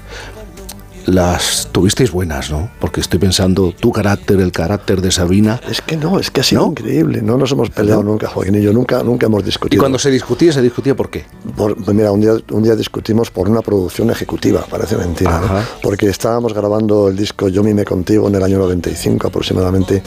las 1.07 1.69
tuvisteis 1.73 2.11
buenas, 2.11 2.51
¿no? 2.51 2.71
Porque 2.81 3.01
estoy 3.01 3.19
pensando 3.19 3.73
tu 3.73 3.93
carácter, 3.93 4.41
el 4.41 4.53
carácter 4.53 5.01
de 5.01 5.11
Sabina. 5.11 5.61
Es 5.69 5.81
que 5.81 5.97
no, 5.97 6.19
es 6.19 6.31
que 6.31 6.41
ha 6.41 6.45
sido 6.45 6.67
increíble. 6.67 7.23
No 7.23 7.37
nos 7.37 7.53
hemos 7.53 7.71
peleado 7.71 8.03
nunca, 8.03 8.29
Joaquín 8.29 8.57
y 8.57 8.63
yo, 8.63 8.73
nunca, 8.73 9.03
nunca 9.03 9.27
hemos 9.27 9.45
discutido. 9.45 9.79
¿Y 9.79 9.81
cuando 9.81 9.99
se 9.99 10.11
discutía, 10.11 10.53
se 10.53 10.63
discutía 10.63 10.95
por 10.95 11.11
qué? 11.11 11.25
Por, 11.57 11.77
pues 11.77 11.97
mira, 11.97 12.11
un 12.13 12.21
día, 12.21 12.33
un 12.51 12.63
día 12.63 12.75
discutimos 12.75 13.31
por 13.31 13.49
una 13.49 13.63
producción 13.63 14.11
ejecutiva, 14.11 14.65
parece 14.69 14.97
mentira, 14.97 15.41
¿no? 15.41 15.61
Porque 15.83 16.09
estábamos 16.09 16.53
grabando 16.53 17.09
el 17.09 17.17
disco 17.17 17.49
Yo 17.49 17.63
mime 17.63 17.85
contigo 17.85 18.29
en 18.29 18.35
el 18.35 18.43
año 18.43 18.59
95 18.59 19.29
aproximadamente 19.29 20.03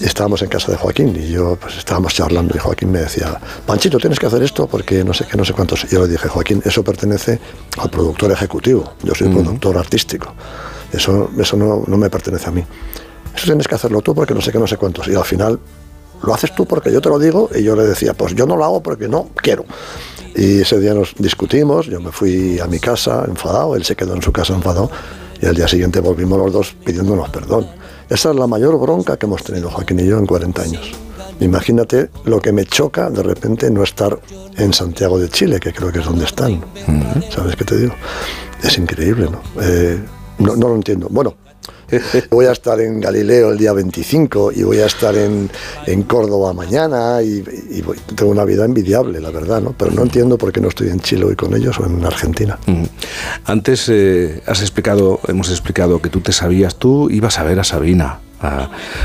estábamos 0.00 0.42
en 0.42 0.48
casa 0.48 0.72
de 0.72 0.78
Joaquín 0.78 1.16
y 1.16 1.28
yo 1.28 1.56
pues 1.60 1.78
estábamos 1.78 2.14
charlando 2.14 2.54
y 2.54 2.58
Joaquín 2.58 2.90
me 2.90 3.00
decía, 3.00 3.38
Panchito, 3.66 3.98
tienes 3.98 4.18
que 4.18 4.26
hacer 4.26 4.42
esto 4.42 4.66
porque 4.66 5.04
no 5.04 5.14
sé 5.14 5.26
qué, 5.26 5.36
no 5.36 5.44
sé 5.44 5.52
cuántos. 5.52 5.84
Y 5.84 5.88
yo 5.88 6.02
le 6.02 6.08
dije, 6.08 6.28
Joaquín, 6.28 6.62
eso 6.64 6.82
pertenece 6.82 7.38
al 7.78 7.90
productor 7.90 8.32
ejecutivo, 8.32 8.94
yo 9.02 9.14
soy 9.14 9.28
productor 9.28 9.78
artístico, 9.78 10.34
eso, 10.92 11.30
eso 11.38 11.56
no, 11.56 11.84
no 11.86 11.96
me 11.96 12.10
pertenece 12.10 12.48
a 12.48 12.52
mí. 12.52 12.64
Eso 13.34 13.46
tienes 13.46 13.66
que 13.66 13.74
hacerlo 13.74 14.00
tú 14.00 14.14
porque 14.14 14.34
no 14.34 14.40
sé 14.40 14.52
qué, 14.52 14.58
no 14.58 14.66
sé 14.66 14.76
cuántos. 14.76 15.08
Y 15.08 15.14
al 15.14 15.24
final 15.24 15.58
lo 16.22 16.34
haces 16.34 16.54
tú 16.54 16.66
porque 16.66 16.92
yo 16.92 17.00
te 17.00 17.08
lo 17.08 17.18
digo 17.18 17.50
y 17.54 17.62
yo 17.62 17.74
le 17.74 17.84
decía, 17.84 18.14
pues 18.14 18.34
yo 18.34 18.46
no 18.46 18.56
lo 18.56 18.64
hago 18.64 18.82
porque 18.82 19.08
no 19.08 19.28
quiero. 19.34 19.64
Y 20.34 20.60
ese 20.60 20.80
día 20.80 20.94
nos 20.94 21.14
discutimos, 21.16 21.86
yo 21.86 22.00
me 22.00 22.10
fui 22.10 22.58
a 22.58 22.66
mi 22.66 22.78
casa 22.78 23.24
enfadado, 23.26 23.76
él 23.76 23.84
se 23.84 23.94
quedó 23.94 24.14
en 24.14 24.22
su 24.22 24.32
casa 24.32 24.54
enfadado 24.54 24.90
y 25.40 25.46
al 25.46 25.54
día 25.54 25.68
siguiente 25.68 26.00
volvimos 26.00 26.38
los 26.38 26.52
dos 26.52 26.76
pidiéndonos 26.84 27.28
perdón. 27.30 27.66
Esa 28.08 28.30
es 28.30 28.36
la 28.36 28.46
mayor 28.46 28.78
bronca 28.78 29.16
que 29.16 29.26
hemos 29.26 29.42
tenido 29.42 29.70
Joaquín 29.70 30.00
y 30.00 30.06
yo 30.06 30.18
en 30.18 30.26
40 30.26 30.62
años. 30.62 30.92
Imagínate 31.40 32.10
lo 32.24 32.40
que 32.40 32.52
me 32.52 32.64
choca 32.64 33.10
de 33.10 33.22
repente 33.22 33.70
no 33.70 33.82
estar 33.82 34.18
en 34.56 34.72
Santiago 34.72 35.18
de 35.18 35.28
Chile, 35.28 35.58
que 35.58 35.72
creo 35.72 35.90
que 35.90 35.98
es 35.98 36.04
donde 36.04 36.24
están. 36.24 36.64
¿Sabes 37.30 37.56
qué 37.56 37.64
te 37.64 37.76
digo? 37.76 37.94
Es 38.62 38.78
increíble, 38.78 39.28
¿no? 39.30 39.40
Eh, 39.60 39.98
no, 40.38 40.54
no 40.56 40.68
lo 40.68 40.74
entiendo. 40.76 41.08
Bueno, 41.10 41.34
voy 42.30 42.46
a 42.46 42.52
estar 42.52 42.80
en 42.80 43.00
Galileo 43.00 43.50
el 43.50 43.58
día 43.58 43.72
25 43.72 44.52
y 44.52 44.62
voy 44.62 44.78
a 44.78 44.86
estar 44.86 45.16
en, 45.16 45.50
en 45.86 46.02
Córdoba 46.04 46.52
mañana 46.52 47.22
y, 47.22 47.42
tengo 48.14 48.30
una 48.30 48.44
vida 48.44 48.64
envidiable, 48.64 49.20
la 49.20 49.30
verdad, 49.30 49.60
¿no? 49.60 49.74
Pero 49.76 49.90
no 49.92 50.02
entiendo 50.02 50.38
por 50.38 50.52
qué 50.52 50.60
no 50.60 50.68
estoy 50.68 50.88
en 50.88 51.00
Chile 51.00 51.24
hoy 51.24 51.36
con 51.36 51.54
ellos 51.54 51.78
o 51.80 51.86
en 51.86 52.04
Argentina. 52.04 52.58
Antes 53.44 53.88
eh, 53.88 54.42
has 54.46 54.60
explicado, 54.60 55.20
hemos 55.28 55.50
explicado 55.50 56.00
que 56.00 56.08
tú 56.08 56.20
te 56.20 56.32
sabías, 56.32 56.76
tú 56.76 57.10
ibas 57.10 57.38
a 57.38 57.44
ver 57.44 57.60
a 57.60 57.64
Sabina. 57.64 58.20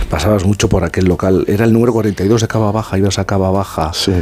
pasabas 0.10 0.46
mucho 0.46 0.70
por 0.70 0.84
aquel 0.84 1.06
local. 1.06 1.46
Era 1.48 1.66
el 1.66 1.74
número 1.74 1.94
42 1.94 2.42
de 2.42 2.48
Cava 2.48 2.72
Baja, 2.72 2.98
ibas 2.98 3.20
a 3.20 3.26
Cava 3.26 3.52
Baja. 3.52 3.92
Sí, 3.94 4.14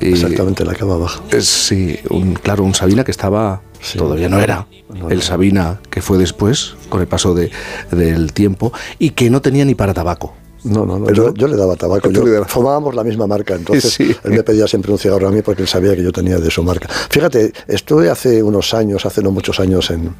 exactamente 0.00 0.64
la 0.64 0.74
Cava 0.74 0.96
Baja. 0.96 1.22
sí, 1.40 1.98
un, 2.10 2.34
claro, 2.34 2.64
un 2.64 2.74
Sabina 2.74 3.04
que 3.04 3.10
estaba 3.10 3.62
todavía 3.96 4.28
no 4.28 4.40
era 4.40 4.66
el 5.10 5.22
Sabina 5.22 5.80
que 5.90 6.02
fue 6.02 6.18
después, 6.18 6.74
con 6.88 7.00
el 7.00 7.06
paso 7.06 7.34
de, 7.34 7.50
del 7.90 8.32
tiempo, 8.32 8.72
y 8.98 9.10
que 9.10 9.30
no 9.30 9.40
tenía 9.40 9.64
ni 9.64 9.74
para 9.74 9.94
tabaco. 9.94 10.34
No, 10.64 10.86
no, 10.86 10.98
no. 10.98 11.10
Yo, 11.10 11.34
yo, 11.34 11.48
le 11.48 11.56
daba 11.56 11.74
tabaco. 11.74 12.08
Yo, 12.10 12.44
fumábamos 12.44 12.94
la 12.94 13.02
misma 13.02 13.26
marca, 13.26 13.54
entonces 13.54 13.98
él 13.98 14.16
me 14.24 14.42
pedía 14.42 14.68
siempre 14.68 14.92
un 14.92 14.98
cigarro 14.98 15.26
a 15.26 15.30
mí 15.30 15.42
porque 15.42 15.62
él 15.62 15.68
sabía 15.68 15.96
que 15.96 16.02
yo 16.02 16.12
tenía 16.12 16.38
de 16.38 16.50
su 16.50 16.62
marca. 16.62 16.88
Fíjate, 16.88 17.52
estuve 17.66 18.10
hace 18.10 18.42
unos 18.42 18.72
años, 18.74 19.04
hace 19.04 19.22
no 19.22 19.32
muchos 19.32 19.58
años, 19.58 19.90
en, 19.90 20.14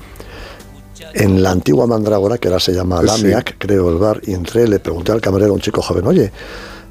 en 1.14 1.42
la 1.42 1.50
antigua 1.50 1.87
Mandrágora, 1.87 2.38
que 2.38 2.48
ahora 2.48 2.60
se 2.60 2.72
llama 2.72 3.02
Lamiac, 3.02 3.56
creo, 3.58 3.90
el 3.90 3.98
bar, 3.98 4.20
y 4.25 4.34
entré, 4.34 4.66
le 4.66 4.80
pregunté 4.80 5.12
al 5.12 5.20
camarero, 5.20 5.54
un 5.54 5.60
chico 5.60 5.80
joven, 5.80 6.06
oye, 6.06 6.32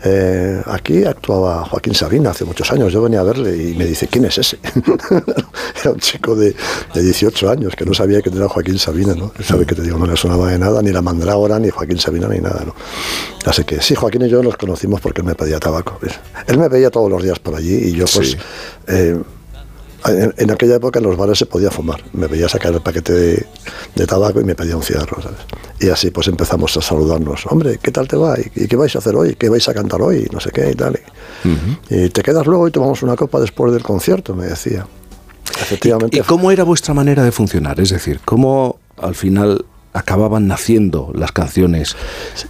eh, 0.04 0.62
aquí 0.66 1.04
actuaba 1.04 1.64
Joaquín 1.66 1.94
Sabina 1.94 2.32
hace 2.32 2.46
muchos 2.46 2.72
años. 2.72 2.92
Yo 2.92 3.02
venía 3.02 3.20
a 3.20 3.24
verle 3.24 3.56
y 3.56 3.76
me 3.76 3.86
dice, 3.86 4.08
¿quién 4.08 4.26
es 4.26 4.38
ese? 4.38 4.58
era 5.82 5.92
un 5.92 6.00
chico 6.00 6.36
de, 6.36 6.56
de, 6.94 7.02
18 7.02 7.50
años 7.50 7.76
que 7.76 7.86
no 7.86 7.94
sabía 7.94 8.22
que 8.22 8.30
era 8.30 8.48
Joaquín 8.48 8.80
Sabina, 8.80 9.14
¿no? 9.14 9.32
Sabe 9.44 9.66
que 9.66 9.76
te 9.76 9.84
digo, 9.84 9.98
no 9.98 10.08
le 10.08 10.18
sonaba 10.18 10.50
de 10.50 10.58
nada, 10.58 10.82
ni 10.82 10.92
la 10.92 11.02
mandrágora, 11.02 11.60
ni 11.60 11.70
Joaquín 11.70 12.00
Sabina, 12.00 12.28
ni 12.28 12.40
nada, 12.40 12.64
¿no? 12.66 12.76
Así 13.46 13.64
que 13.64 13.82
sí, 13.82 13.96
Joaquín 13.96 14.24
y 14.24 14.30
yo 14.30 14.42
nos 14.42 14.58
conocimos 14.58 15.02
porque 15.02 15.22
él 15.22 15.28
me 15.28 15.36
pedía 15.36 15.60
tabaco. 15.60 16.00
Él 16.48 16.58
me 16.58 16.68
veía 16.68 16.90
todos 16.90 17.10
los 17.10 17.22
días 17.22 17.40
por 17.40 17.56
allí 17.56 17.76
y 17.76 17.92
yo 17.94 18.06
pues... 18.14 18.38
Eh, 18.88 19.20
en, 20.06 20.52
aquella 20.52 20.76
época 20.76 21.00
en 21.00 21.06
los 21.06 21.18
bares 21.18 21.38
se 21.38 21.46
podía 21.46 21.72
fumar. 21.72 22.04
Me 22.14 22.28
veía 22.28 22.50
sacar 22.50 22.74
el 22.74 22.82
paquete 22.82 23.14
de, 23.96 24.08
tabaco 24.08 24.42
y 24.42 24.44
me 24.44 24.56
pedía 24.56 24.76
un 24.76 24.84
cigarro, 24.84 25.22
¿sabes? 25.22 25.40
Y 25.80 25.90
así 25.90 26.12
pues 26.12 26.28
empezamos 26.28 26.76
a 26.78 26.82
saludarnos. 26.82 27.46
Hombre, 27.48 27.80
¿qué 27.82 27.92
tal 27.92 28.08
te 28.08 28.16
va? 28.16 28.36
¿Y, 28.56 28.68
qué 28.68 28.76
vais 28.76 28.96
a 28.96 29.00
hacer 29.00 29.16
hoy? 29.16 29.36
¿Qué 29.36 29.50
vais 29.50 29.68
a 29.70 29.74
cantar 29.74 30.02
hoy? 30.02 30.28
No 30.32 30.40
sé 30.40 30.52
qué 30.52 30.72
y 30.72 30.76
tal. 30.76 31.00
Y, 31.90 32.10
te 32.10 32.22
quedas 32.24 32.46
luego 32.48 32.68
y 32.68 32.72
tomamos 32.72 33.02
una 33.04 33.16
copa 33.16 33.40
después 33.40 33.74
del 33.74 33.84
concierto, 33.84 34.36
me 34.36 34.46
decía. 34.46 34.88
Efectivamente. 35.62 36.18
¿Y, 36.18 36.22
cómo 36.22 36.52
era 36.52 36.64
vuestra 36.64 36.94
manera 36.94 37.24
de 37.24 37.32
funcionar? 37.32 37.80
Es 37.80 37.90
decir, 37.90 38.20
¿cómo 38.26 38.80
al 38.98 39.16
final 39.16 39.66
acababan 39.94 40.48
naciendo 40.48 41.12
las 41.14 41.32
canciones 41.32 41.96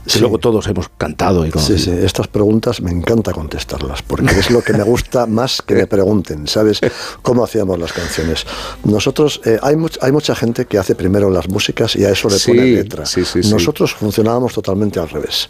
que 0.06 0.20
luego 0.20 0.38
todos 0.38 0.68
hemos 0.68 0.90
cantado 0.98 1.46
y 1.46 1.52
Sí, 1.52 1.78
sí, 1.78 1.92
estas 1.92 2.28
preguntas 2.28 2.82
me 2.82 2.92
encanta 2.92 3.34
contestarlas, 3.34 4.02
porque 4.02 4.40
es 4.40 4.50
lo 4.52 4.62
que 4.62 4.74
me 4.74 4.84
gusta 4.84 5.26
más 5.26 5.62
que 5.62 5.76
me 5.76 5.88
pregunten, 5.88 6.48
¿sabes? 6.48 6.80
¿Cómo 7.22 7.44
hacíamos 7.44 7.80
las 7.80 7.94
canciones? 7.94 8.46
Nosotros, 8.84 9.42
eh, 9.46 9.60
hay, 9.62 9.76
hay 10.02 10.12
mucha 10.12 10.36
gente 10.36 10.66
que 10.66 10.78
hace 10.78 10.96
primero 10.96 11.30
las 11.30 11.48
músicas 11.50 11.96
y 11.96 12.06
a 12.06 12.12
eso 12.12 12.30
le 12.30 12.40
pone 12.40 12.66
letra. 12.66 13.04
Nosotros 13.50 13.94
funcionábamos 13.94 14.54
totalmente 14.54 15.00
al 15.00 15.10
revés. 15.10 15.50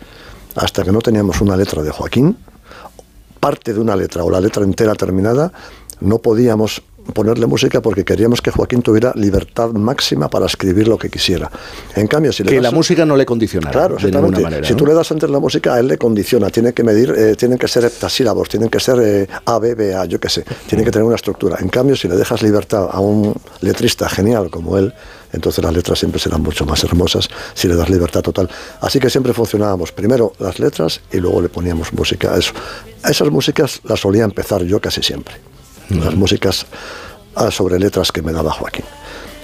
Hasta 0.55 0.83
que 0.83 0.91
no 0.91 0.99
teníamos 0.99 1.39
una 1.41 1.55
letra 1.55 1.81
de 1.81 1.91
Joaquín, 1.91 2.37
parte 3.39 3.73
de 3.73 3.79
una 3.79 3.95
letra 3.95 4.23
o 4.23 4.29
la 4.29 4.41
letra 4.41 4.63
entera 4.63 4.95
terminada, 4.95 5.51
no 5.99 6.19
podíamos 6.19 6.81
ponerle 7.13 7.45
música 7.45 7.81
porque 7.81 8.05
queríamos 8.05 8.41
que 8.41 8.51
Joaquín 8.51 8.81
tuviera 8.81 9.11
libertad 9.15 9.71
máxima 9.71 10.29
para 10.29 10.45
escribir 10.45 10.87
lo 10.87 10.97
que 10.97 11.09
quisiera. 11.09 11.51
En 11.95 12.07
cambio, 12.07 12.31
si 12.31 12.43
le 12.43 12.51
que 12.51 12.61
la 12.61 12.71
música 12.71 13.05
no 13.05 13.15
le 13.15 13.25
condicionara. 13.25 13.71
Claro, 13.71 13.97
de 13.97 14.11
ninguna 14.11 14.39
manera. 14.39 14.67
Si 14.67 14.75
tú 14.75 14.85
le 14.85 14.93
das 14.93 15.11
antes 15.11 15.29
la 15.29 15.39
música, 15.39 15.73
a 15.73 15.79
él 15.79 15.87
le 15.87 15.97
condiciona. 15.97 16.49
Tiene 16.49 16.73
que 16.73 16.83
medir, 16.83 17.13
eh, 17.15 17.35
tienen 17.35 17.57
que 17.57 17.67
ser 17.67 17.85
heptasílabos, 17.85 18.49
tienen 18.49 18.69
que 18.69 18.79
ser 18.79 18.99
eh, 19.01 19.27
A, 19.45 19.59
B, 19.59 19.75
B, 19.75 19.95
A, 19.95 20.05
yo 20.05 20.19
qué 20.19 20.29
sé. 20.29 20.45
Tiene 20.67 20.83
que 20.83 20.91
tener 20.91 21.05
una 21.05 21.15
estructura. 21.15 21.57
En 21.59 21.69
cambio, 21.69 21.95
si 21.95 22.07
le 22.07 22.15
dejas 22.15 22.41
libertad 22.41 22.89
a 22.91 22.99
un 22.99 23.33
letrista 23.61 24.07
genial 24.09 24.49
como 24.49 24.77
él, 24.77 24.93
entonces 25.33 25.63
las 25.63 25.73
letras 25.73 25.99
siempre 25.99 26.19
serán 26.19 26.41
mucho 26.41 26.65
más 26.65 26.83
hermosas 26.83 27.29
si 27.53 27.67
le 27.67 27.75
das 27.75 27.89
libertad 27.89 28.21
total. 28.21 28.49
Así 28.81 28.99
que 28.99 29.09
siempre 29.09 29.33
funcionábamos 29.33 29.91
primero 29.91 30.33
las 30.39 30.59
letras 30.59 31.01
y 31.11 31.17
luego 31.17 31.41
le 31.41 31.49
poníamos 31.49 31.93
música 31.93 32.33
a 32.33 32.37
eso. 32.37 32.53
Esas 33.03 33.29
músicas 33.29 33.81
las 33.83 34.01
solía 34.01 34.23
empezar 34.23 34.63
yo 34.63 34.79
casi 34.79 35.01
siempre 35.01 35.50
las 35.99 36.15
músicas 36.15 36.65
ah, 37.35 37.51
sobre 37.51 37.79
letras 37.79 38.11
que 38.11 38.21
me 38.21 38.31
daba 38.31 38.51
Joaquín. 38.51 38.85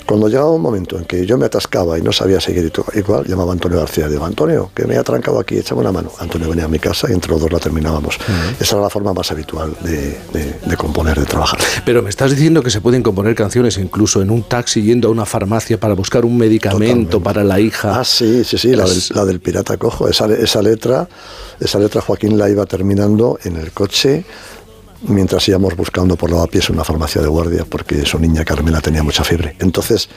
Cuando 0.07 0.29
llegaba 0.29 0.51
un 0.51 0.61
momento 0.61 0.97
en 0.97 1.03
que 1.03 1.25
yo 1.25 1.37
me 1.37 1.47
atascaba 1.47 1.99
y 1.99 2.01
no 2.01 2.13
sabía 2.13 2.39
seguir 2.39 2.71
igual, 2.93 3.25
llamaba 3.25 3.51
a 3.51 3.53
Antonio 3.53 3.77
García 3.77 4.07
y 4.07 4.11
digo, 4.11 4.23
Antonio, 4.23 4.71
que 4.73 4.85
me 4.85 4.95
ha 4.95 5.03
trancado 5.03 5.37
aquí, 5.37 5.57
échame 5.57 5.81
una 5.81 5.91
mano. 5.91 6.09
Antonio 6.19 6.47
venía 6.47 6.63
a 6.63 6.69
mi 6.69 6.79
casa 6.79 7.07
y 7.09 7.13
entre 7.13 7.29
los 7.31 7.41
dos 7.41 7.51
la 7.51 7.59
terminábamos. 7.59 8.17
Esa 8.57 8.75
era 8.75 8.83
la 8.83 8.89
forma 8.89 9.13
más 9.13 9.29
habitual 9.31 9.75
de, 9.81 10.77
componer, 10.77 11.19
de 11.19 11.25
trabajar. 11.25 11.59
Pero 11.83 12.01
me 12.01 12.09
estás 12.09 12.31
diciendo 12.31 12.63
que 12.63 12.69
se 12.69 12.79
pueden 12.79 13.03
componer 13.03 13.35
canciones 13.35 13.77
incluso 13.77 14.21
en 14.21 14.31
un 14.31 14.43
taxi 14.43 14.81
yendo 14.81 15.09
a 15.09 15.11
una 15.11 15.25
farmacia 15.25 15.77
para 15.77 15.93
buscar 15.93 16.23
un 16.23 16.37
medicamento 16.37 17.21
para 17.21 17.43
la 17.43 17.59
hija. 17.59 17.99
Ah, 17.99 18.05
sí, 18.05 18.45
sí, 18.45 18.57
sí, 18.57 18.77
la, 18.77 18.85
del, 19.25 19.41
pirata 19.41 19.75
cojo. 19.75 20.07
Esa, 20.07 20.27
esa 20.27 20.61
letra, 20.61 21.09
esa 21.59 21.79
letra 21.79 21.99
Joaquín 21.99 22.37
la 22.37 22.49
iba 22.49 22.65
terminando 22.65 23.37
en 23.43 23.57
el 23.57 23.73
coche 23.73 24.23
mientras 25.01 25.47
íbamos 25.47 25.75
buscando 25.75 26.15
por 26.15 26.31
lavapiés 26.31 26.69
una 26.69 26.83
farmacia 26.83 27.21
de 27.21 27.27
guardia, 27.27 27.65
porque 27.69 28.05
su 28.05 28.19
niña 28.19 28.43
Carmela 28.43 28.81
tenía 28.81 29.03
mucha 29.03 29.23
fiebre. 29.23 29.55
Entonces 29.59 30.09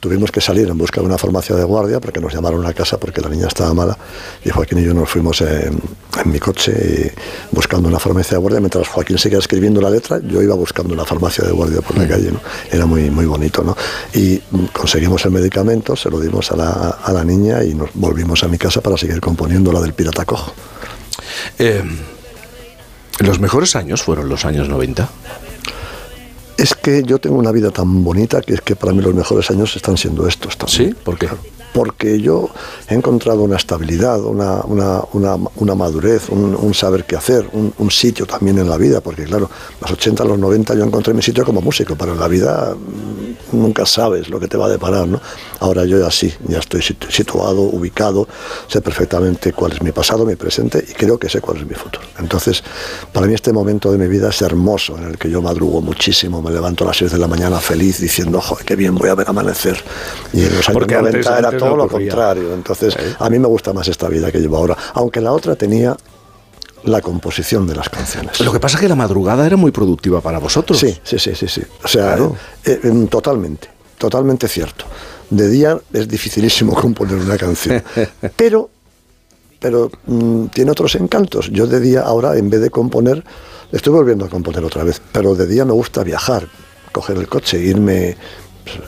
tuvimos 0.00 0.32
que 0.32 0.40
salir 0.40 0.68
en 0.68 0.78
busca 0.78 1.00
de 1.00 1.06
una 1.06 1.18
farmacia 1.18 1.54
de 1.54 1.62
guardia 1.62 2.00
porque 2.00 2.20
nos 2.20 2.32
llamaron 2.32 2.64
a 2.66 2.72
casa 2.72 2.98
porque 2.98 3.20
la 3.20 3.28
niña 3.28 3.46
estaba 3.46 3.72
mala 3.74 3.96
y 4.42 4.48
Joaquín 4.48 4.78
y 4.78 4.84
yo 4.84 4.94
nos 4.94 5.08
fuimos 5.10 5.42
en, 5.42 5.78
mi 6.24 6.38
coche 6.38 7.12
buscando 7.52 7.88
una 7.88 7.98
farmacia 7.98 8.36
de 8.36 8.40
guardia 8.40 8.60
mientras 8.60 8.88
Joaquín 8.88 9.18
seguía 9.18 9.38
escribiendo 9.38 9.80
la 9.80 9.90
letra 9.90 10.18
yo 10.24 10.42
iba 10.42 10.54
buscando 10.54 10.94
una 10.94 11.04
farmacia 11.04 11.44
de 11.44 11.52
guardia 11.52 11.82
por 11.82 11.98
la 11.98 12.08
calle 12.08 12.32
¿no? 12.32 12.40
era 12.70 12.86
muy 12.86 13.10
muy 13.10 13.26
bonito 13.26 13.62
¿no? 13.62 13.76
y 14.14 14.38
conseguimos 14.72 15.24
el 15.26 15.32
medicamento 15.32 15.94
se 15.94 16.10
lo 16.10 16.18
dimos 16.18 16.50
a 16.50 16.56
la, 16.56 16.72
a 17.04 17.12
la 17.12 17.22
niña 17.22 17.62
y 17.62 17.74
nos 17.74 17.90
volvimos 17.92 18.42
a 18.42 18.48
mi 18.48 18.56
casa 18.56 18.80
para 18.80 18.96
seguir 18.96 19.20
componiendo 19.20 19.70
la 19.70 19.80
del 19.80 19.92
pirata 19.92 20.24
cojo 20.24 20.54
eh, 21.58 21.82
¿Los 23.20 23.38
mejores 23.38 23.76
años 23.76 24.02
fueron 24.02 24.28
los 24.28 24.44
años 24.44 24.68
90? 24.68 25.08
Es 26.56 26.74
que 26.74 27.02
yo 27.02 27.18
tengo 27.18 27.36
una 27.36 27.52
vida 27.52 27.70
tan 27.70 28.02
bonita 28.02 28.40
que 28.40 28.54
es 28.54 28.60
que 28.60 28.76
para 28.76 28.92
mí 28.92 29.02
los 29.02 29.14
mejores 29.14 29.50
años 29.50 29.76
están 29.76 29.96
siendo 29.96 30.26
estos 30.26 30.56
también. 30.56 30.90
¿Sí? 30.90 30.96
¿Por 31.04 31.18
qué? 31.18 31.28
porque 31.72 32.20
yo 32.20 32.50
he 32.88 32.94
encontrado 32.94 33.42
una 33.42 33.56
estabilidad, 33.56 34.20
una, 34.22 34.60
una, 34.64 35.02
una, 35.12 35.74
madurez, 35.74 36.28
un, 36.28 36.74
saber 36.74 37.04
qué 37.04 37.16
hacer, 37.16 37.48
un, 37.52 37.90
sitio 37.90 38.26
también 38.26 38.58
en 38.58 38.68
la 38.68 38.76
vida, 38.76 39.00
porque 39.00 39.24
claro, 39.24 39.50
los 39.80 39.90
80, 39.90 40.24
los 40.24 40.38
90 40.38 40.74
yo 40.74 40.84
encontré 40.84 41.14
mi 41.14 41.22
sitio 41.22 41.44
como 41.44 41.60
músico, 41.60 41.96
pero 41.96 42.12
en 42.12 42.20
la 42.20 42.28
vida 42.28 42.74
nunca 43.52 43.86
sabes 43.86 44.28
lo 44.28 44.40
que 44.40 44.48
te 44.48 44.56
va 44.56 44.66
a 44.66 44.68
deparar, 44.68 45.06
¿no? 45.06 45.20
Ahora 45.60 45.84
yo 45.84 45.98
ya 45.98 46.10
sí, 46.10 46.32
ya 46.46 46.58
estoy 46.58 46.82
situado, 46.82 47.60
ubicado, 47.60 48.26
sé 48.66 48.80
perfectamente 48.80 49.52
cuál 49.52 49.72
es 49.72 49.82
mi 49.82 49.92
pasado, 49.92 50.24
mi 50.24 50.36
presente 50.36 50.84
y 50.86 50.92
creo 50.92 51.18
que 51.18 51.28
sé 51.28 51.40
cuál 51.40 51.58
es 51.58 51.66
mi 51.66 51.74
futuro. 51.74 52.04
Entonces, 52.18 52.62
para 53.12 53.26
mí 53.26 53.34
este 53.34 53.52
momento 53.52 53.92
de 53.92 53.98
mi 53.98 54.08
vida 54.08 54.30
es 54.30 54.42
hermoso, 54.42 54.96
en 54.96 55.04
el 55.04 55.18
que 55.18 55.30
yo 55.30 55.42
madrugo 55.42 55.80
muchísimo, 55.80 56.42
me 56.42 56.50
levanto 56.50 56.84
a 56.84 56.88
las 56.88 56.96
6 56.98 57.12
de 57.12 57.18
la 57.18 57.26
mañana 57.26 57.58
feliz 57.60 58.00
diciendo, 58.00 58.40
joder, 58.40 58.64
qué 58.64 58.76
bien 58.76 58.94
voy 58.94 59.08
a 59.08 59.14
ver 59.14 59.28
amanecer. 59.28 59.82
Y 60.32 60.44
en 60.44 60.56
los 60.56 60.68
años 60.68 60.86
90 60.86 61.38
era 61.38 61.56
todo 61.56 61.76
lo 61.76 61.88
contrario. 61.88 62.54
Entonces, 62.54 62.96
a 63.18 63.30
mí 63.30 63.38
me 63.38 63.48
gusta 63.48 63.72
más 63.72 63.88
esta 63.88 64.08
vida 64.08 64.30
que 64.30 64.38
llevo 64.38 64.56
ahora, 64.56 64.76
aunque 64.94 65.20
la 65.20 65.32
otra 65.32 65.56
tenía 65.56 65.96
la 66.84 67.00
composición 67.00 67.66
de 67.66 67.74
las 67.74 67.88
canciones. 67.88 68.40
Lo 68.40 68.52
que 68.52 68.60
pasa 68.60 68.76
es 68.76 68.82
que 68.82 68.88
la 68.88 68.96
madrugada 68.96 69.46
era 69.46 69.56
muy 69.56 69.70
productiva 69.70 70.20
para 70.20 70.38
vosotros. 70.38 70.78
Sí, 70.78 70.98
sí, 71.02 71.18
sí, 71.18 71.34
sí, 71.34 71.48
sí. 71.48 71.62
O 71.82 71.88
sea, 71.88 72.16
eh, 72.64 72.80
eh, 72.82 73.06
totalmente, 73.10 73.68
totalmente 73.98 74.48
cierto. 74.48 74.84
De 75.28 75.48
día 75.48 75.78
es 75.92 76.08
dificilísimo 76.08 76.74
componer 76.80 77.16
una 77.16 77.36
canción, 77.36 77.82
pero, 78.36 78.70
pero 79.58 79.90
mm, 80.06 80.46
tiene 80.46 80.70
otros 80.70 80.94
encantos. 80.94 81.50
Yo 81.50 81.66
de 81.66 81.80
día 81.80 82.02
ahora, 82.02 82.36
en 82.36 82.50
vez 82.50 82.60
de 82.60 82.70
componer, 82.70 83.24
estoy 83.72 83.92
volviendo 83.92 84.24
a 84.24 84.28
componer 84.28 84.64
otra 84.64 84.84
vez, 84.84 85.00
pero 85.12 85.34
de 85.34 85.46
día 85.46 85.64
me 85.64 85.72
gusta 85.72 86.02
viajar, 86.02 86.48
coger 86.92 87.16
el 87.16 87.28
coche, 87.28 87.58
irme 87.58 88.16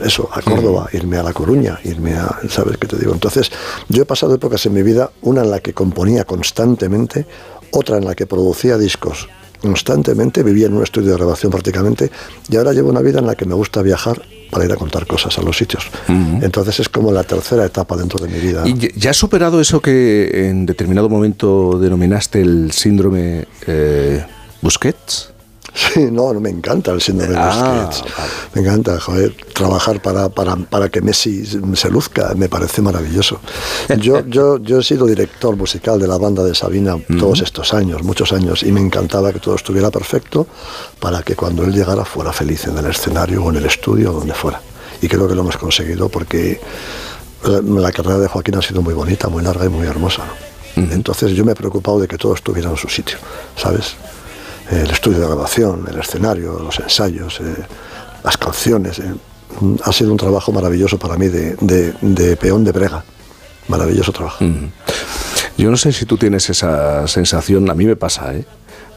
eso, 0.01 0.29
a 0.33 0.43
Córdoba, 0.43 0.89
irme 0.93 1.19
a 1.19 1.23
La 1.23 1.33
Coruña, 1.33 1.79
irme 1.85 2.15
a, 2.15 2.41
¿sabes 2.49 2.77
qué 2.77 2.87
te 2.87 2.97
digo? 2.97 3.13
Entonces, 3.13 3.51
yo 3.89 4.03
he 4.03 4.07
pasado 4.07 4.35
épocas 4.35 4.65
en 4.67 4.75
mi 4.75 4.83
vida, 4.83 5.11
una 5.23 5.43
en 5.43 5.51
la 5.51 5.61
que 5.61 5.73
componía 5.73 6.25
constantemente, 6.25 7.27
otra 7.73 7.99
en 7.99 8.05
la 8.05 8.15
que 8.15 8.27
producía 8.27 8.79
discos 8.79 9.29
constantemente, 9.61 10.43
vivía 10.43 10.67
en 10.67 10.75
un 10.75 10.83
estudio 10.83 11.11
de 11.11 11.17
grabación 11.17 11.53
prácticamente, 11.53 12.11
y 12.49 12.57
ahora 12.57 12.73
llevo 12.73 12.91
una 12.91 13.01
vida 13.01 13.21
en 13.21 13.27
la 13.27 13.37
que 13.37 13.47
me 13.47 13.55
gusta 13.55 13.81
viajar 13.81 14.21
para 14.51 14.65
ir 14.67 14.73
a 14.73 14.77
contar 14.77 15.07
cosas 15.07 15.39
a 15.39 15.43
los 15.43 15.57
sitios. 15.57 15.89
Entonces 16.09 16.81
es 16.81 16.89
como 16.89 17.11
la 17.11 17.25
tercera 17.25 17.65
etapa 17.65 17.97
dentro 17.97 18.23
de 18.23 18.31
mi 18.31 18.39
vida. 18.39 18.65
¿Y 18.67 18.99
ya 18.99 19.11
has 19.11 19.17
superado 19.17 19.61
eso 19.61 19.81
que 19.81 20.49
en 20.49 20.67
determinado 20.67 21.09
momento 21.09 21.79
denominaste 21.79 22.43
el 22.43 22.73
síndrome 22.73 23.47
eh, 23.67 24.23
Busquets? 24.61 25.32
Sí, 25.75 26.11
no, 26.11 26.35
me 26.35 26.51
encanta 26.51 26.91
el 26.93 27.01
síndrome 27.01 27.33
de 27.33 27.39
ah, 27.41 27.89
Me 28.55 28.61
encanta, 28.61 29.01
joder, 29.01 29.35
trabajar 29.55 30.03
para, 30.03 30.29
para, 30.29 30.57
para, 30.57 30.91
que 30.91 31.01
Messi 31.01 31.45
se 31.47 31.91
luzca, 31.91 32.35
me 32.35 32.49
parece 32.49 32.83
maravilloso. 32.83 33.41
Yo, 33.99 34.21
yo, 34.27 34.59
yo 34.59 34.81
he 34.81 34.83
sido 34.83 35.07
director 35.07 35.57
musical 35.57 35.99
de 35.99 36.07
la 36.07 36.19
banda 36.19 36.45
de 36.45 36.55
Sabina 36.55 36.97
todos 37.19 37.41
estos 37.41 37.73
años, 37.73 38.03
muchos 38.03 38.33
años, 38.33 38.63
y 38.63 38.73
me 38.73 38.81
encantaba 38.81 39.33
que 39.33 39.41
todo 39.41 39.55
estuviera 39.55 39.91
perfecto 39.91 40.47
para 41.01 41.23
que 41.23 41.35
cuando 41.37 41.65
él 41.65 41.73
llegara 41.73 42.05
fuera 42.05 42.33
feliz 42.33 42.67
en 42.67 42.77
el 42.77 42.87
escenario 42.87 43.43
o 43.43 43.51
en 43.51 43.57
el 43.57 43.65
estudio 43.65 44.11
o 44.11 44.15
donde 44.21 44.35
fuera. 44.35 44.61
Y 45.01 45.09
creo 45.09 45.27
que 45.27 45.35
lo 45.35 45.41
hemos 45.41 45.57
conseguido 45.57 46.09
porque 46.11 46.61
la, 47.45 47.93
carrera 47.93 48.19
de 48.19 48.29
Joaquín 48.29 48.57
ha 48.57 48.63
sido 48.63 48.83
muy 48.83 48.95
bonita, 48.95 49.29
muy 49.29 49.43
larga 49.43 49.65
y 49.65 49.69
muy 49.69 49.87
hermosa. 49.87 50.23
Entonces 50.77 51.33
yo 51.33 51.45
me 51.45 51.53
he 51.53 51.55
preocupado 51.55 52.01
de 52.01 52.09
que 52.09 52.17
todo 52.17 52.35
estuviera 52.35 52.71
en 52.71 52.77
su 52.77 52.89
sitio, 52.89 53.19
¿sabes? 53.57 53.95
El 54.73 54.91
estudio 54.91 55.21
de 55.21 55.27
grabación, 55.27 55.87
el 55.91 55.99
escenario, 55.99 56.59
los 56.59 56.79
ensayos, 56.81 57.41
eh, 57.41 57.55
las 58.25 58.37
canciones. 58.37 58.99
Eh, 58.99 59.13
ha 59.85 59.93
sido 59.93 60.13
un 60.13 60.17
trabajo 60.17 60.51
maravilloso 60.51 60.99
para 60.99 61.17
mí 61.17 61.29
de, 61.29 62.37
peón 62.41 62.65
de 62.65 62.73
brega. 62.73 63.05
Maravilloso 63.69 64.13
trabajo. 64.13 64.45
Yo 65.59 65.71
no 65.71 65.77
sé 65.77 65.93
si 65.93 66.07
tú 66.07 66.17
tienes 66.17 66.49
esa 66.51 67.07
sensación, 67.07 67.71
a 67.71 67.75
mí 67.75 67.85
me 67.85 67.97
pasa, 67.97 68.35
¿eh? 68.35 68.45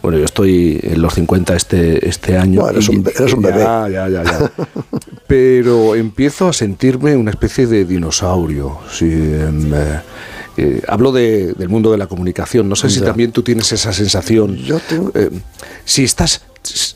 Bueno, 0.01 0.19
yo 0.19 0.25
estoy 0.25 0.79
en 0.83 1.01
los 1.01 1.15
50 1.15 1.55
este, 1.55 2.07
este 2.07 2.37
año. 2.37 2.69
eres, 2.69 2.89
un, 2.89 3.01
bebé. 3.41 3.59
Ya, 3.59 3.87
ya, 3.89 4.07
ya, 4.07 4.51
Pero 5.27 5.95
empiezo 5.95 6.47
a 6.47 6.53
sentirme 6.53 7.15
una 7.15 7.31
especie 7.31 7.65
de 7.65 7.85
dinosaurio. 7.85 8.79
Sí, 8.91 9.11
em, 9.11 9.73
eh, 9.73 10.01
hablo 10.87 11.11
del 11.11 11.69
mundo 11.69 11.91
de 11.91 11.97
la 11.97 12.07
comunicación. 12.07 12.69
No 12.69 12.75
sé 12.75 12.89
si 12.89 13.01
también 13.01 13.31
tú 13.31 13.43
tienes 13.43 13.71
esa 13.71 13.93
sensación. 13.93 14.55
Yo 14.57 14.79
tengo... 14.79 15.11
Eh, 15.13 15.29
si 15.85 16.03
estás 16.03 16.41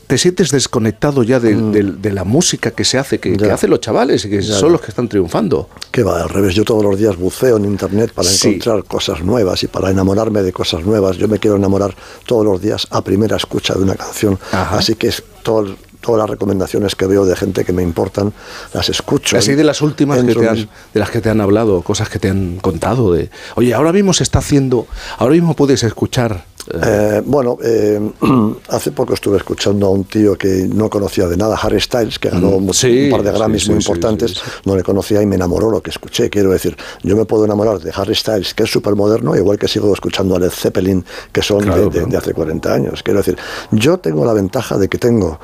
te 0.06 0.18
sientes 0.18 0.50
desconectado 0.50 1.22
ya 1.22 1.38
mm. 1.38 1.72
de, 2.00 2.12
la 2.12 2.24
música 2.24 2.72
que 2.72 2.84
se 2.84 2.98
hace, 2.98 3.18
que, 3.20 3.36
hacen 3.50 3.70
los 3.70 3.80
chavales 3.80 4.24
y 4.24 4.30
que 4.30 4.42
son 4.42 4.72
los 4.72 4.80
que 4.80 4.88
están 4.88 5.08
triunfando. 5.08 5.68
Que 5.90 6.02
va, 6.02 6.22
al 6.22 6.28
revés, 6.28 6.54
yo 6.54 6.64
todos 6.64 6.82
los 6.82 6.98
días 6.98 7.16
buceo 7.16 7.56
en 7.56 7.64
internet 7.64 8.12
para 8.12 8.30
encontrar 8.30 8.84
cosas 8.84 9.22
nuevas 9.22 9.62
y 9.62 9.68
para 9.68 9.90
enamorarme 9.90 10.42
de 10.42 10.52
cosas 10.52 10.84
nuevas. 10.84 11.16
Yo 11.16 11.28
me 11.28 11.38
quiero 11.38 11.56
enamorar 11.56 11.94
todos 12.26 12.44
los 12.44 12.60
días 12.60 12.86
a 12.90 13.02
primera 13.02 13.36
escucha 13.36 13.74
de 13.74 13.82
una 13.82 13.94
canción. 13.94 14.38
Así 14.52 14.96
que 14.96 15.08
es 15.08 15.22
todo, 15.42 15.76
todas 16.00 16.18
las 16.20 16.30
recomendaciones 16.30 16.94
que 16.94 17.06
veo 17.06 17.24
de 17.24 17.36
gente 17.36 17.64
que 17.64 17.72
me 17.72 17.82
importan, 17.82 18.32
las 18.72 18.88
escucho. 18.88 19.36
Así 19.36 19.54
de 19.54 19.64
las 19.64 19.82
últimas 19.82 20.22
que 20.22 20.34
te 20.34 20.48
han, 20.48 20.56
de 20.56 21.00
las 21.00 21.10
que 21.10 21.20
te 21.20 21.30
han 21.30 21.40
hablado, 21.40 21.82
cosas 21.82 22.08
que 22.08 22.18
te 22.18 22.28
han 22.28 22.56
contado 22.56 23.12
de, 23.12 23.30
oye, 23.56 23.74
ahora 23.74 23.92
mismo 23.92 24.12
se 24.12 24.22
está 24.22 24.38
haciendo, 24.38 24.86
ahora 25.18 25.34
mismo 25.34 25.54
puedes 25.54 25.82
escuchar 25.82 26.44
Eh, 26.82 27.22
bueno, 27.24 27.58
eh, 27.62 28.00
hace 28.68 28.92
poco 28.92 29.14
estuve 29.14 29.38
escuchando 29.38 29.86
a 29.86 29.90
un 29.90 30.04
tío 30.04 30.36
que 30.36 30.68
no 30.72 30.88
conocía 30.88 31.26
de 31.26 31.36
nada, 31.36 31.56
Harry 31.56 31.80
Styles, 31.80 32.18
que 32.18 32.30
ganó 32.30 32.50
un 32.50 32.66
par 33.10 33.22
de 33.22 33.32
Grammys 33.32 33.68
muy 33.68 33.78
importantes, 33.78 34.40
no 34.64 34.76
le 34.76 34.82
conocía 34.82 35.22
y 35.22 35.26
me 35.26 35.36
enamoró 35.36 35.70
lo 35.70 35.82
que 35.82 35.90
escuché. 35.90 36.30
Quiero 36.30 36.50
decir, 36.50 36.76
yo 37.02 37.16
me 37.16 37.24
puedo 37.24 37.44
enamorar 37.44 37.80
de 37.80 37.92
Harry 37.94 38.14
Styles, 38.14 38.54
que 38.54 38.64
es 38.64 38.70
súper 38.70 38.94
moderno, 38.94 39.34
igual 39.36 39.58
que 39.58 39.68
sigo 39.68 39.92
escuchando 39.92 40.36
a 40.36 40.38
Led 40.38 40.50
Zeppelin, 40.50 41.04
que 41.32 41.42
son 41.42 41.64
de, 41.64 42.16
hace 42.16 42.34
40 42.34 42.72
años. 42.72 43.02
Quiero 43.02 43.20
decir, 43.20 43.36
yo 43.70 43.98
tengo 43.98 44.24
la 44.24 44.32
ventaja 44.32 44.76
de 44.76 44.88
que 44.88 44.98
tengo 44.98 45.40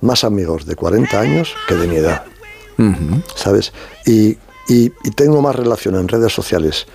más 0.00 0.24
amigos 0.24 0.66
de 0.66 0.76
40 0.76 1.20
años 1.20 1.54
que 1.66 1.74
de 1.74 1.86
mi 1.86 1.96
edad. 1.96 2.24
¿Sabes? 3.34 3.72
y 4.06 5.10
tengo 5.16 5.40
más 5.42 5.56
relación 5.56 5.96
en 5.96 6.08
redes 6.08 6.32
sociales 6.32 6.86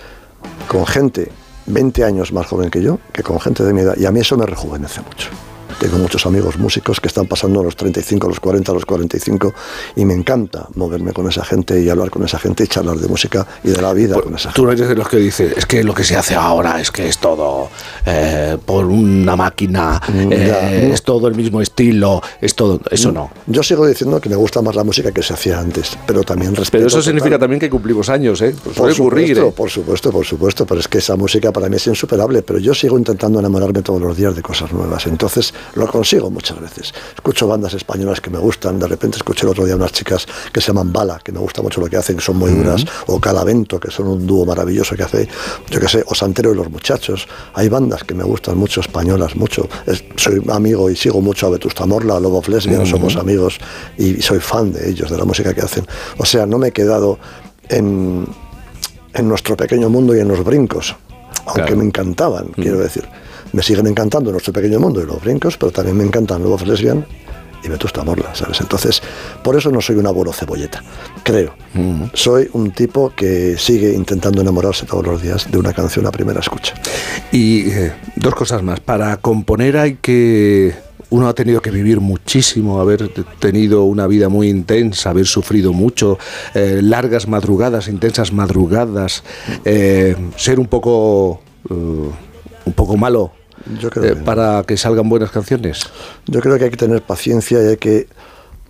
con 0.68 0.86
gente 0.86 1.30
20 1.66 2.04
años 2.04 2.32
más 2.32 2.46
joven 2.46 2.70
que 2.70 2.82
yo, 2.82 2.98
que 3.12 3.22
con 3.22 3.40
gente 3.40 3.64
de 3.64 3.72
mi 3.72 3.80
edad, 3.80 3.96
y 3.96 4.06
a 4.06 4.10
mí 4.10 4.20
eso 4.20 4.36
me 4.36 4.46
rejuvenece 4.46 5.00
mucho. 5.00 5.30
Tengo 5.78 5.98
muchos 5.98 6.24
amigos 6.26 6.58
músicos 6.58 7.00
que 7.00 7.08
están 7.08 7.26
pasando 7.26 7.60
a 7.60 7.64
los 7.64 7.76
35, 7.76 8.26
a 8.26 8.30
los 8.30 8.40
40, 8.40 8.72
a 8.72 8.74
los 8.74 8.86
45 8.86 9.54
y 9.96 10.04
me 10.04 10.14
encanta 10.14 10.68
moverme 10.74 11.12
con 11.12 11.28
esa 11.28 11.44
gente 11.44 11.80
y 11.80 11.88
hablar 11.88 12.10
con 12.10 12.24
esa 12.24 12.38
gente 12.38 12.64
y 12.64 12.66
charlar 12.66 12.96
de 12.96 13.08
música 13.08 13.46
y 13.62 13.70
de 13.70 13.82
la 13.82 13.92
vida 13.92 14.14
pues 14.14 14.24
con 14.24 14.34
esa 14.34 14.50
gente. 14.50 14.56
Tú 14.56 14.64
no 14.64 14.72
eres 14.72 14.88
de 14.88 14.94
los 14.94 15.08
que 15.08 15.16
dice, 15.16 15.52
es 15.56 15.66
que 15.66 15.84
lo 15.84 15.94
que 15.94 16.04
se 16.04 16.16
hace 16.16 16.34
ahora 16.34 16.80
es 16.80 16.90
que 16.90 17.08
es 17.08 17.18
todo 17.18 17.68
eh, 18.06 18.56
por 18.64 18.86
una 18.86 19.36
máquina, 19.36 20.00
mm, 20.08 20.32
eh, 20.32 20.90
es 20.92 21.02
todo 21.02 21.28
el 21.28 21.34
mismo 21.34 21.60
estilo, 21.60 22.22
es 22.40 22.54
todo, 22.54 22.80
eso 22.90 23.12
no. 23.12 23.30
Yo 23.46 23.62
sigo 23.62 23.86
diciendo 23.86 24.20
que 24.20 24.28
me 24.28 24.36
gusta 24.36 24.62
más 24.62 24.74
la 24.74 24.84
música 24.84 25.12
que 25.12 25.22
se 25.22 25.34
hacía 25.34 25.58
antes, 25.58 25.96
pero 26.06 26.22
también 26.22 26.54
respeto. 26.54 26.84
Pero 26.84 26.88
eso 26.88 27.02
significa 27.02 27.38
también 27.38 27.60
que 27.60 27.70
cumplimos 27.70 28.08
años, 28.08 28.40
¿eh? 28.42 28.54
por, 28.62 28.94
supuesto, 28.94 29.48
¿eh? 29.48 29.52
por 29.52 29.70
supuesto, 29.70 30.12
por 30.12 30.24
supuesto, 30.24 30.66
pero 30.66 30.80
es 30.80 30.88
que 30.88 30.98
esa 30.98 31.16
música 31.16 31.52
para 31.52 31.68
mí 31.68 31.76
es 31.76 31.86
insuperable, 31.86 32.42
pero 32.42 32.58
yo 32.58 32.74
sigo 32.74 32.98
intentando 32.98 33.38
enamorarme 33.40 33.82
todos 33.82 34.00
los 34.00 34.16
días 34.16 34.34
de 34.34 34.42
cosas 34.42 34.72
nuevas. 34.72 35.06
Entonces, 35.06 35.52
lo 35.74 35.86
consigo 35.86 36.30
muchas 36.30 36.60
veces. 36.60 36.92
Escucho 37.14 37.46
bandas 37.46 37.74
españolas 37.74 38.20
que 38.20 38.30
me 38.30 38.38
gustan, 38.38 38.78
de 38.78 38.86
repente 38.86 39.16
escuché 39.16 39.46
el 39.46 39.50
otro 39.50 39.64
día 39.64 39.76
unas 39.76 39.92
chicas 39.92 40.26
que 40.52 40.60
se 40.60 40.68
llaman 40.68 40.92
Bala, 40.92 41.20
que 41.22 41.32
me 41.32 41.38
gusta 41.38 41.62
mucho 41.62 41.80
lo 41.80 41.88
que 41.88 41.96
hacen, 41.96 42.16
que 42.16 42.22
son 42.22 42.36
muy 42.36 42.52
duras, 42.52 42.84
o 43.06 43.20
Calavento, 43.20 43.80
que 43.80 43.90
son 43.90 44.08
un 44.08 44.26
dúo 44.26 44.44
maravilloso 44.44 44.96
que 44.96 45.02
hace, 45.02 45.28
yo 45.70 45.80
que 45.80 45.88
sé, 45.88 46.04
o 46.06 46.14
Santero 46.14 46.52
y 46.52 46.56
los 46.56 46.70
Muchachos. 46.70 47.26
Hay 47.54 47.68
bandas 47.68 48.04
que 48.04 48.14
me 48.14 48.24
gustan 48.24 48.56
mucho, 48.58 48.80
españolas, 48.80 49.36
mucho. 49.36 49.68
soy 50.16 50.42
amigo 50.50 50.90
y 50.90 50.96
sigo 50.96 51.20
mucho 51.20 51.46
a 51.46 51.50
Vetusta 51.50 51.86
Morla, 51.86 52.16
a 52.16 52.20
Lobo 52.20 52.42
Lesbian, 52.46 52.86
somos 52.86 53.16
amigos 53.16 53.58
y 53.96 54.20
soy 54.22 54.40
fan 54.40 54.72
de 54.72 54.90
ellos, 54.90 55.10
de 55.10 55.16
la 55.16 55.24
música 55.24 55.54
que 55.54 55.60
hacen. 55.60 55.86
O 56.18 56.24
sea, 56.24 56.46
no 56.46 56.58
me 56.58 56.68
he 56.68 56.72
quedado 56.72 57.18
en, 57.68 58.26
en 59.12 59.28
nuestro 59.28 59.56
pequeño 59.56 59.88
mundo 59.88 60.14
y 60.14 60.20
en 60.20 60.28
los 60.28 60.44
brincos, 60.44 60.96
aunque 61.46 61.76
me 61.76 61.84
encantaban, 61.84 62.48
quiero 62.54 62.78
decir. 62.78 63.04
Me 63.52 63.62
siguen 63.62 63.86
encantando 63.86 64.32
nuestro 64.32 64.52
pequeño 64.52 64.80
mundo 64.80 65.00
y 65.00 65.06
los 65.06 65.22
brincos, 65.22 65.56
pero 65.56 65.70
también 65.70 65.96
me 65.96 66.04
encantan 66.04 66.42
Love 66.42 66.66
Lesbian 66.66 67.06
y 67.62 67.68
Vetusta 67.68 68.04
Morla, 68.04 68.34
¿sabes? 68.34 68.60
Entonces, 68.60 69.00
por 69.42 69.56
eso 69.56 69.70
no 69.70 69.80
soy 69.80 69.96
un 69.96 70.06
abuelo 70.06 70.32
cebolleta, 70.32 70.82
creo. 71.22 71.54
Soy 72.12 72.48
un 72.52 72.72
tipo 72.72 73.12
que 73.16 73.56
sigue 73.56 73.92
intentando 73.92 74.42
enamorarse 74.42 74.86
todos 74.86 75.06
los 75.06 75.22
días 75.22 75.50
de 75.50 75.58
una 75.58 75.72
canción 75.72 76.06
a 76.06 76.10
primera 76.10 76.40
escucha. 76.40 76.74
Y 77.32 77.70
eh, 77.70 77.92
dos 78.16 78.34
cosas 78.34 78.62
más. 78.62 78.80
Para 78.80 79.16
componer 79.16 79.78
hay 79.78 79.94
que 79.96 80.74
uno 81.10 81.28
ha 81.28 81.34
tenido 81.34 81.60
que 81.60 81.70
vivir 81.70 82.00
muchísimo, 82.00 82.80
haber 82.80 83.08
tenido 83.38 83.84
una 83.84 84.06
vida 84.06 84.28
muy 84.28 84.48
intensa, 84.48 85.10
haber 85.10 85.26
sufrido 85.26 85.72
mucho, 85.72 86.18
eh, 86.54 86.80
largas 86.82 87.28
madrugadas, 87.28 87.88
intensas 87.88 88.32
madrugadas, 88.32 89.22
eh, 89.64 90.16
ser 90.36 90.58
un 90.58 90.66
poco, 90.66 91.40
un 91.68 92.72
poco 92.74 92.96
malo 92.96 93.32
eh, 94.02 94.16
para 94.24 94.62
que 94.66 94.76
salgan 94.76 95.08
buenas 95.08 95.30
canciones? 95.30 95.80
Yo 96.26 96.40
creo 96.40 96.58
que 96.58 96.64
hay 96.64 96.70
que 96.70 96.76
tener 96.76 97.02
paciencia 97.02 97.62
y 97.62 97.66
hay 97.68 97.76
que 97.76 98.08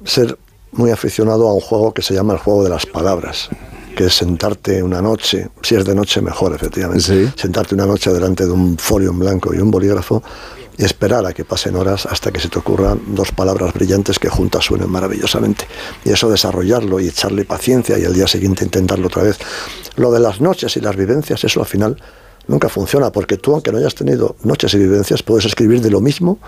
ser 0.04 0.38
muy 0.72 0.90
aficionado 0.90 1.48
a 1.48 1.54
un 1.54 1.60
juego 1.60 1.92
que 1.92 2.02
se 2.02 2.14
llama 2.14 2.34
el 2.34 2.38
juego 2.38 2.64
de 2.64 2.70
las 2.70 2.86
palabras 2.86 3.48
que 3.96 4.06
es 4.06 4.14
sentarte 4.14 4.82
una 4.82 5.00
noche, 5.00 5.50
si 5.62 5.76
es 5.76 5.84
de 5.84 5.94
noche 5.94 6.20
mejor 6.20 6.52
efectivamente, 6.52 7.32
sentarte 7.36 7.76
una 7.76 7.86
noche 7.86 8.12
delante 8.12 8.44
de 8.44 8.50
un 8.50 8.76
folio 8.76 9.10
en 9.10 9.20
blanco 9.20 9.54
y 9.54 9.58
un 9.58 9.70
bolígrafo 9.70 10.20
y 10.76 10.85
esperar 10.85 11.26
a 11.26 11.33
que 11.33 11.45
pasen 11.45 11.76
horas 11.76 12.07
hasta 12.07 12.33
que 12.33 12.40
se 12.40 12.49
te 12.49 12.59
ocurran 12.59 13.00
dos 13.14 13.33
palabras 13.33 13.73
brillantes 13.73 14.19
que 14.19 14.28
juntas 14.28 14.64
suenen 14.64 14.90
maravillosamente. 14.90 15.66
Y 16.04 16.11
eso 16.11 16.28
desarrollarlo 16.28 17.00
y 17.00 17.09
echarle 17.09 17.45
paciencia 17.45 17.99
y 17.99 18.04
al 18.04 18.14
día 18.14 18.26
siguiente 18.26 18.64
intentarlo 18.64 19.07
otra 19.07 19.23
vez. 19.23 19.38
Lo 19.97 20.11
de 20.11 20.21
las 20.21 20.40
noches 20.40 20.76
y 20.76 20.81
las 20.81 20.97
vivencias, 20.97 21.45
eso 21.45 21.61
al 21.61 21.66
final 21.66 21.97
nunca 22.46 22.68
funciona, 22.68 23.10
porque 23.10 23.36
tú, 23.36 23.52
aunque 23.52 23.72
no 23.72 23.78
hayas 23.78 23.94
tenido 23.94 24.36
noches 24.42 24.74
y 24.74 24.78
vivencias, 24.78 25.22
puedes 25.22 25.44
escribir 25.44 25.80
de 25.80 25.90
lo 25.90 26.00
mismo 26.00 26.38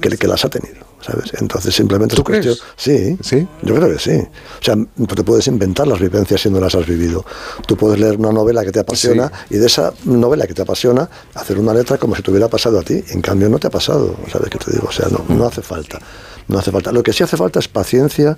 que 0.00 0.08
el 0.08 0.18
que 0.18 0.26
las 0.26 0.44
ha 0.44 0.48
tenido, 0.48 0.84
¿sabes? 1.00 1.32
Entonces 1.40 1.74
simplemente 1.74 2.16
¿Tú 2.16 2.22
es 2.22 2.40
crees? 2.40 2.62
Sí, 2.76 3.16
sí, 3.22 3.46
yo 3.62 3.74
creo 3.74 3.90
que 3.90 3.98
sí. 3.98 4.16
O 4.16 4.64
sea, 4.64 4.74
tú 4.74 5.14
te 5.14 5.22
puedes 5.22 5.46
inventar 5.46 5.86
las 5.86 6.00
vivencias 6.00 6.40
si 6.40 6.50
no 6.50 6.60
las 6.60 6.74
has 6.74 6.86
vivido. 6.86 7.24
Tú 7.66 7.76
puedes 7.76 7.98
leer 7.98 8.16
una 8.16 8.32
novela 8.32 8.64
que 8.64 8.72
te 8.72 8.80
apasiona 8.80 9.30
y 9.50 9.56
de 9.56 9.66
esa 9.66 9.92
novela 10.04 10.46
que 10.46 10.54
te 10.54 10.62
apasiona 10.62 11.08
hacer 11.34 11.58
una 11.58 11.72
letra 11.72 11.98
como 11.98 12.16
si 12.16 12.22
te 12.22 12.30
hubiera 12.30 12.48
pasado 12.48 12.78
a 12.78 12.82
ti. 12.82 13.02
En 13.10 13.20
cambio 13.20 13.48
no 13.48 13.58
te 13.58 13.68
ha 13.68 13.70
pasado, 13.70 14.16
¿sabes 14.30 14.50
qué 14.50 14.58
te 14.58 14.72
digo? 14.72 14.88
O 14.88 14.92
sea, 14.92 15.08
no, 15.08 15.24
no 15.34 15.46
hace 15.46 15.62
falta. 15.62 16.00
No 16.48 16.58
hace 16.58 16.70
falta. 16.70 16.92
Lo 16.92 17.02
que 17.02 17.12
sí 17.12 17.22
hace 17.22 17.36
falta 17.36 17.58
es 17.58 17.68
paciencia 17.68 18.36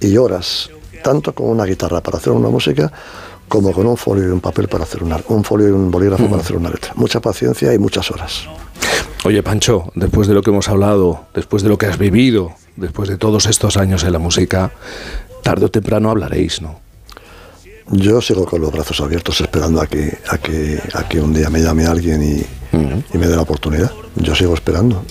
y 0.00 0.16
horas, 0.16 0.70
tanto 1.02 1.34
con 1.34 1.48
una 1.48 1.64
guitarra 1.64 2.02
para 2.02 2.18
hacer 2.18 2.32
una 2.32 2.48
música 2.48 2.92
como 3.48 3.72
con 3.72 3.86
un 3.86 3.96
folio 3.96 4.28
y 4.28 4.30
un 4.30 4.40
papel 4.40 4.68
para 4.68 4.84
hacer 4.84 5.02
una, 5.02 5.20
un 5.28 5.44
folio 5.44 5.68
y 5.68 5.72
un 5.72 5.90
bolígrafo 5.90 6.28
para 6.28 6.42
hacer 6.42 6.56
una 6.56 6.70
letra. 6.70 6.92
Mucha 6.96 7.20
paciencia 7.20 7.72
y 7.72 7.78
muchas 7.78 8.10
horas. 8.10 8.46
Oye, 9.24 9.42
Pancho, 9.42 9.90
después 9.94 10.28
de 10.28 10.34
lo 10.34 10.42
que 10.42 10.50
hemos 10.50 10.68
hablado, 10.68 11.26
después 11.34 11.62
de 11.62 11.68
lo 11.68 11.78
que 11.78 11.86
has 11.86 11.98
vivido, 11.98 12.52
después 12.76 13.08
de 13.08 13.16
todos 13.16 13.46
estos 13.46 13.76
años 13.76 14.04
en 14.04 14.12
la 14.12 14.18
música, 14.18 14.72
tarde 15.42 15.66
o 15.66 15.70
temprano 15.70 16.10
hablaréis, 16.10 16.60
¿no? 16.60 16.80
Yo 17.90 18.20
sigo 18.22 18.46
con 18.46 18.62
los 18.62 18.72
brazos 18.72 19.00
abiertos 19.00 19.40
esperando 19.40 19.80
a 19.80 19.86
que, 19.86 20.18
a 20.28 20.38
que, 20.38 20.80
a 20.94 21.06
que 21.06 21.20
un 21.20 21.34
día 21.34 21.50
me 21.50 21.60
llame 21.60 21.84
alguien 21.86 22.22
y, 22.22 22.76
y 23.14 23.18
me 23.18 23.26
dé 23.26 23.36
la 23.36 23.42
oportunidad. 23.42 23.92
Yo 24.16 24.34
sigo 24.34 24.54
esperando. 24.54 25.04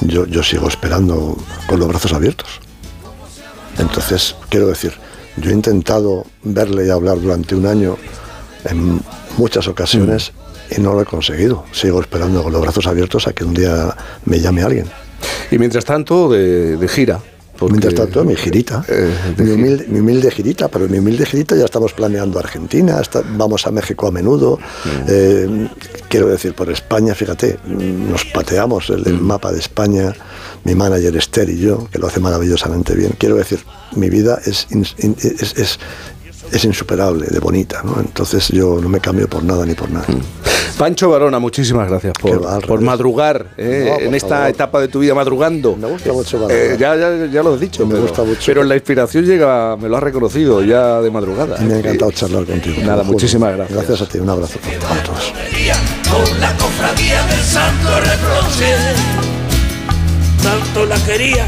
Yo, 0.00 0.24
yo 0.26 0.42
sigo 0.42 0.68
esperando 0.68 1.36
con 1.66 1.78
los 1.78 1.88
brazos 1.88 2.14
abiertos. 2.14 2.60
Entonces, 3.78 4.34
quiero 4.48 4.66
decir, 4.66 4.94
yo 5.40 5.50
he 5.50 5.54
intentado 5.54 6.24
verle 6.42 6.86
y 6.86 6.90
hablar 6.90 7.20
durante 7.20 7.54
un 7.54 7.66
año 7.66 7.96
en 8.64 9.00
muchas 9.36 9.68
ocasiones 9.68 10.32
y 10.70 10.80
no 10.80 10.92
lo 10.92 11.02
he 11.02 11.04
conseguido. 11.04 11.64
Sigo 11.72 12.00
esperando 12.00 12.42
con 12.42 12.52
los 12.52 12.62
brazos 12.62 12.86
abiertos 12.86 13.26
a 13.26 13.32
que 13.32 13.44
un 13.44 13.54
día 13.54 13.94
me 14.24 14.40
llame 14.40 14.62
alguien. 14.62 14.86
Y 15.50 15.58
mientras 15.58 15.84
tanto, 15.84 16.28
de, 16.28 16.88
gira. 16.88 17.20
Mientras 17.68 17.94
tanto, 17.94 18.24
mi 18.24 18.36
girita, 18.36 18.84
eh, 18.88 19.12
mi, 19.36 19.98
humilde, 19.98 20.30
girita, 20.30 20.68
pero 20.68 20.88
mi 20.88 20.98
humilde 20.98 21.26
girita 21.26 21.56
ya 21.56 21.64
estamos 21.64 21.92
planeando 21.92 22.38
Argentina, 22.38 23.00
vamos 23.36 23.66
a 23.66 23.70
México 23.70 24.06
a 24.06 24.10
menudo, 24.10 24.58
eh, 25.08 25.68
quiero 26.08 26.28
decir, 26.28 26.54
por 26.54 26.70
España, 26.70 27.14
fíjate, 27.14 27.58
nos 27.66 28.24
pateamos 28.26 28.90
el, 28.90 29.06
el 29.06 29.20
mapa 29.20 29.52
de 29.52 29.58
España, 29.58 30.14
mi 30.64 30.74
manager 30.74 31.16
Esther 31.16 31.50
y 31.50 31.58
yo, 31.58 31.88
que 31.90 31.98
lo 31.98 32.06
hace 32.06 32.20
maravillosamente 32.20 32.94
bien. 32.94 33.14
Quiero 33.18 33.36
decir, 33.36 33.60
mi 33.96 34.10
vida 34.10 34.40
es, 34.44 34.66
es, 34.70 34.94
es, 35.58 35.78
insuperable, 36.64 37.26
de 37.26 37.38
bonita, 37.38 37.82
¿no? 37.84 37.98
Entonces 38.00 38.48
yo 38.48 38.78
no 38.80 38.88
me 38.88 39.00
cambio 39.00 39.28
por 39.28 39.42
nada 39.42 39.64
ni 39.64 39.74
por 39.74 39.90
nada. 39.90 40.06
Mm. 40.08 40.78
Pancho 40.78 41.10
Barona, 41.10 41.38
muchísimas 41.38 41.88
gracias 41.88 42.14
por, 42.18 42.66
por 42.66 42.80
madrugar 42.80 43.48
¿eh? 43.58 43.98
en 44.00 44.14
esta 44.14 44.48
etapa 44.48 44.80
de 44.80 44.88
tu 44.88 45.00
vida 45.00 45.14
madrugando. 45.14 45.76
Me 45.76 45.86
gusta 45.88 46.12
mucho 46.12 46.50
eh, 46.50 46.76
ya, 46.78 46.96
ya, 46.96 47.26
ya, 47.26 47.42
lo 47.42 47.52
has 47.52 47.60
dicho, 47.60 47.84
me 47.84 47.92
pero, 47.92 48.02
gusta 48.06 48.22
mucho. 48.22 48.40
pero 48.46 48.64
la 48.64 48.76
inspiración 48.76 49.26
llega, 49.26 49.76
me 49.76 49.90
lo 49.90 49.98
has 49.98 50.02
reconocido 50.02 50.62
ya 50.62 51.02
de 51.02 51.10
madrugada. 51.10 51.58
Me 51.58 51.74
ha 51.74 51.78
encantado 51.80 52.10
charlar 52.12 52.46
contigo. 52.46 52.76
Nada, 52.82 53.02
muchísimas 53.02 53.54
gracias. 53.54 53.76
Gracias 53.76 54.08
a 54.08 54.10
ti, 54.10 54.18
un 54.18 54.30
abrazo 54.30 54.58
para 54.60 55.02
todos. 55.02 55.34
Con 56.10 56.40
la 56.40 56.56
cofradía 56.56 57.26
del 57.26 57.40
santo 57.40 58.00
reproche 58.00 58.74
tanto 60.42 60.86
la 60.86 60.96
quería. 61.04 61.46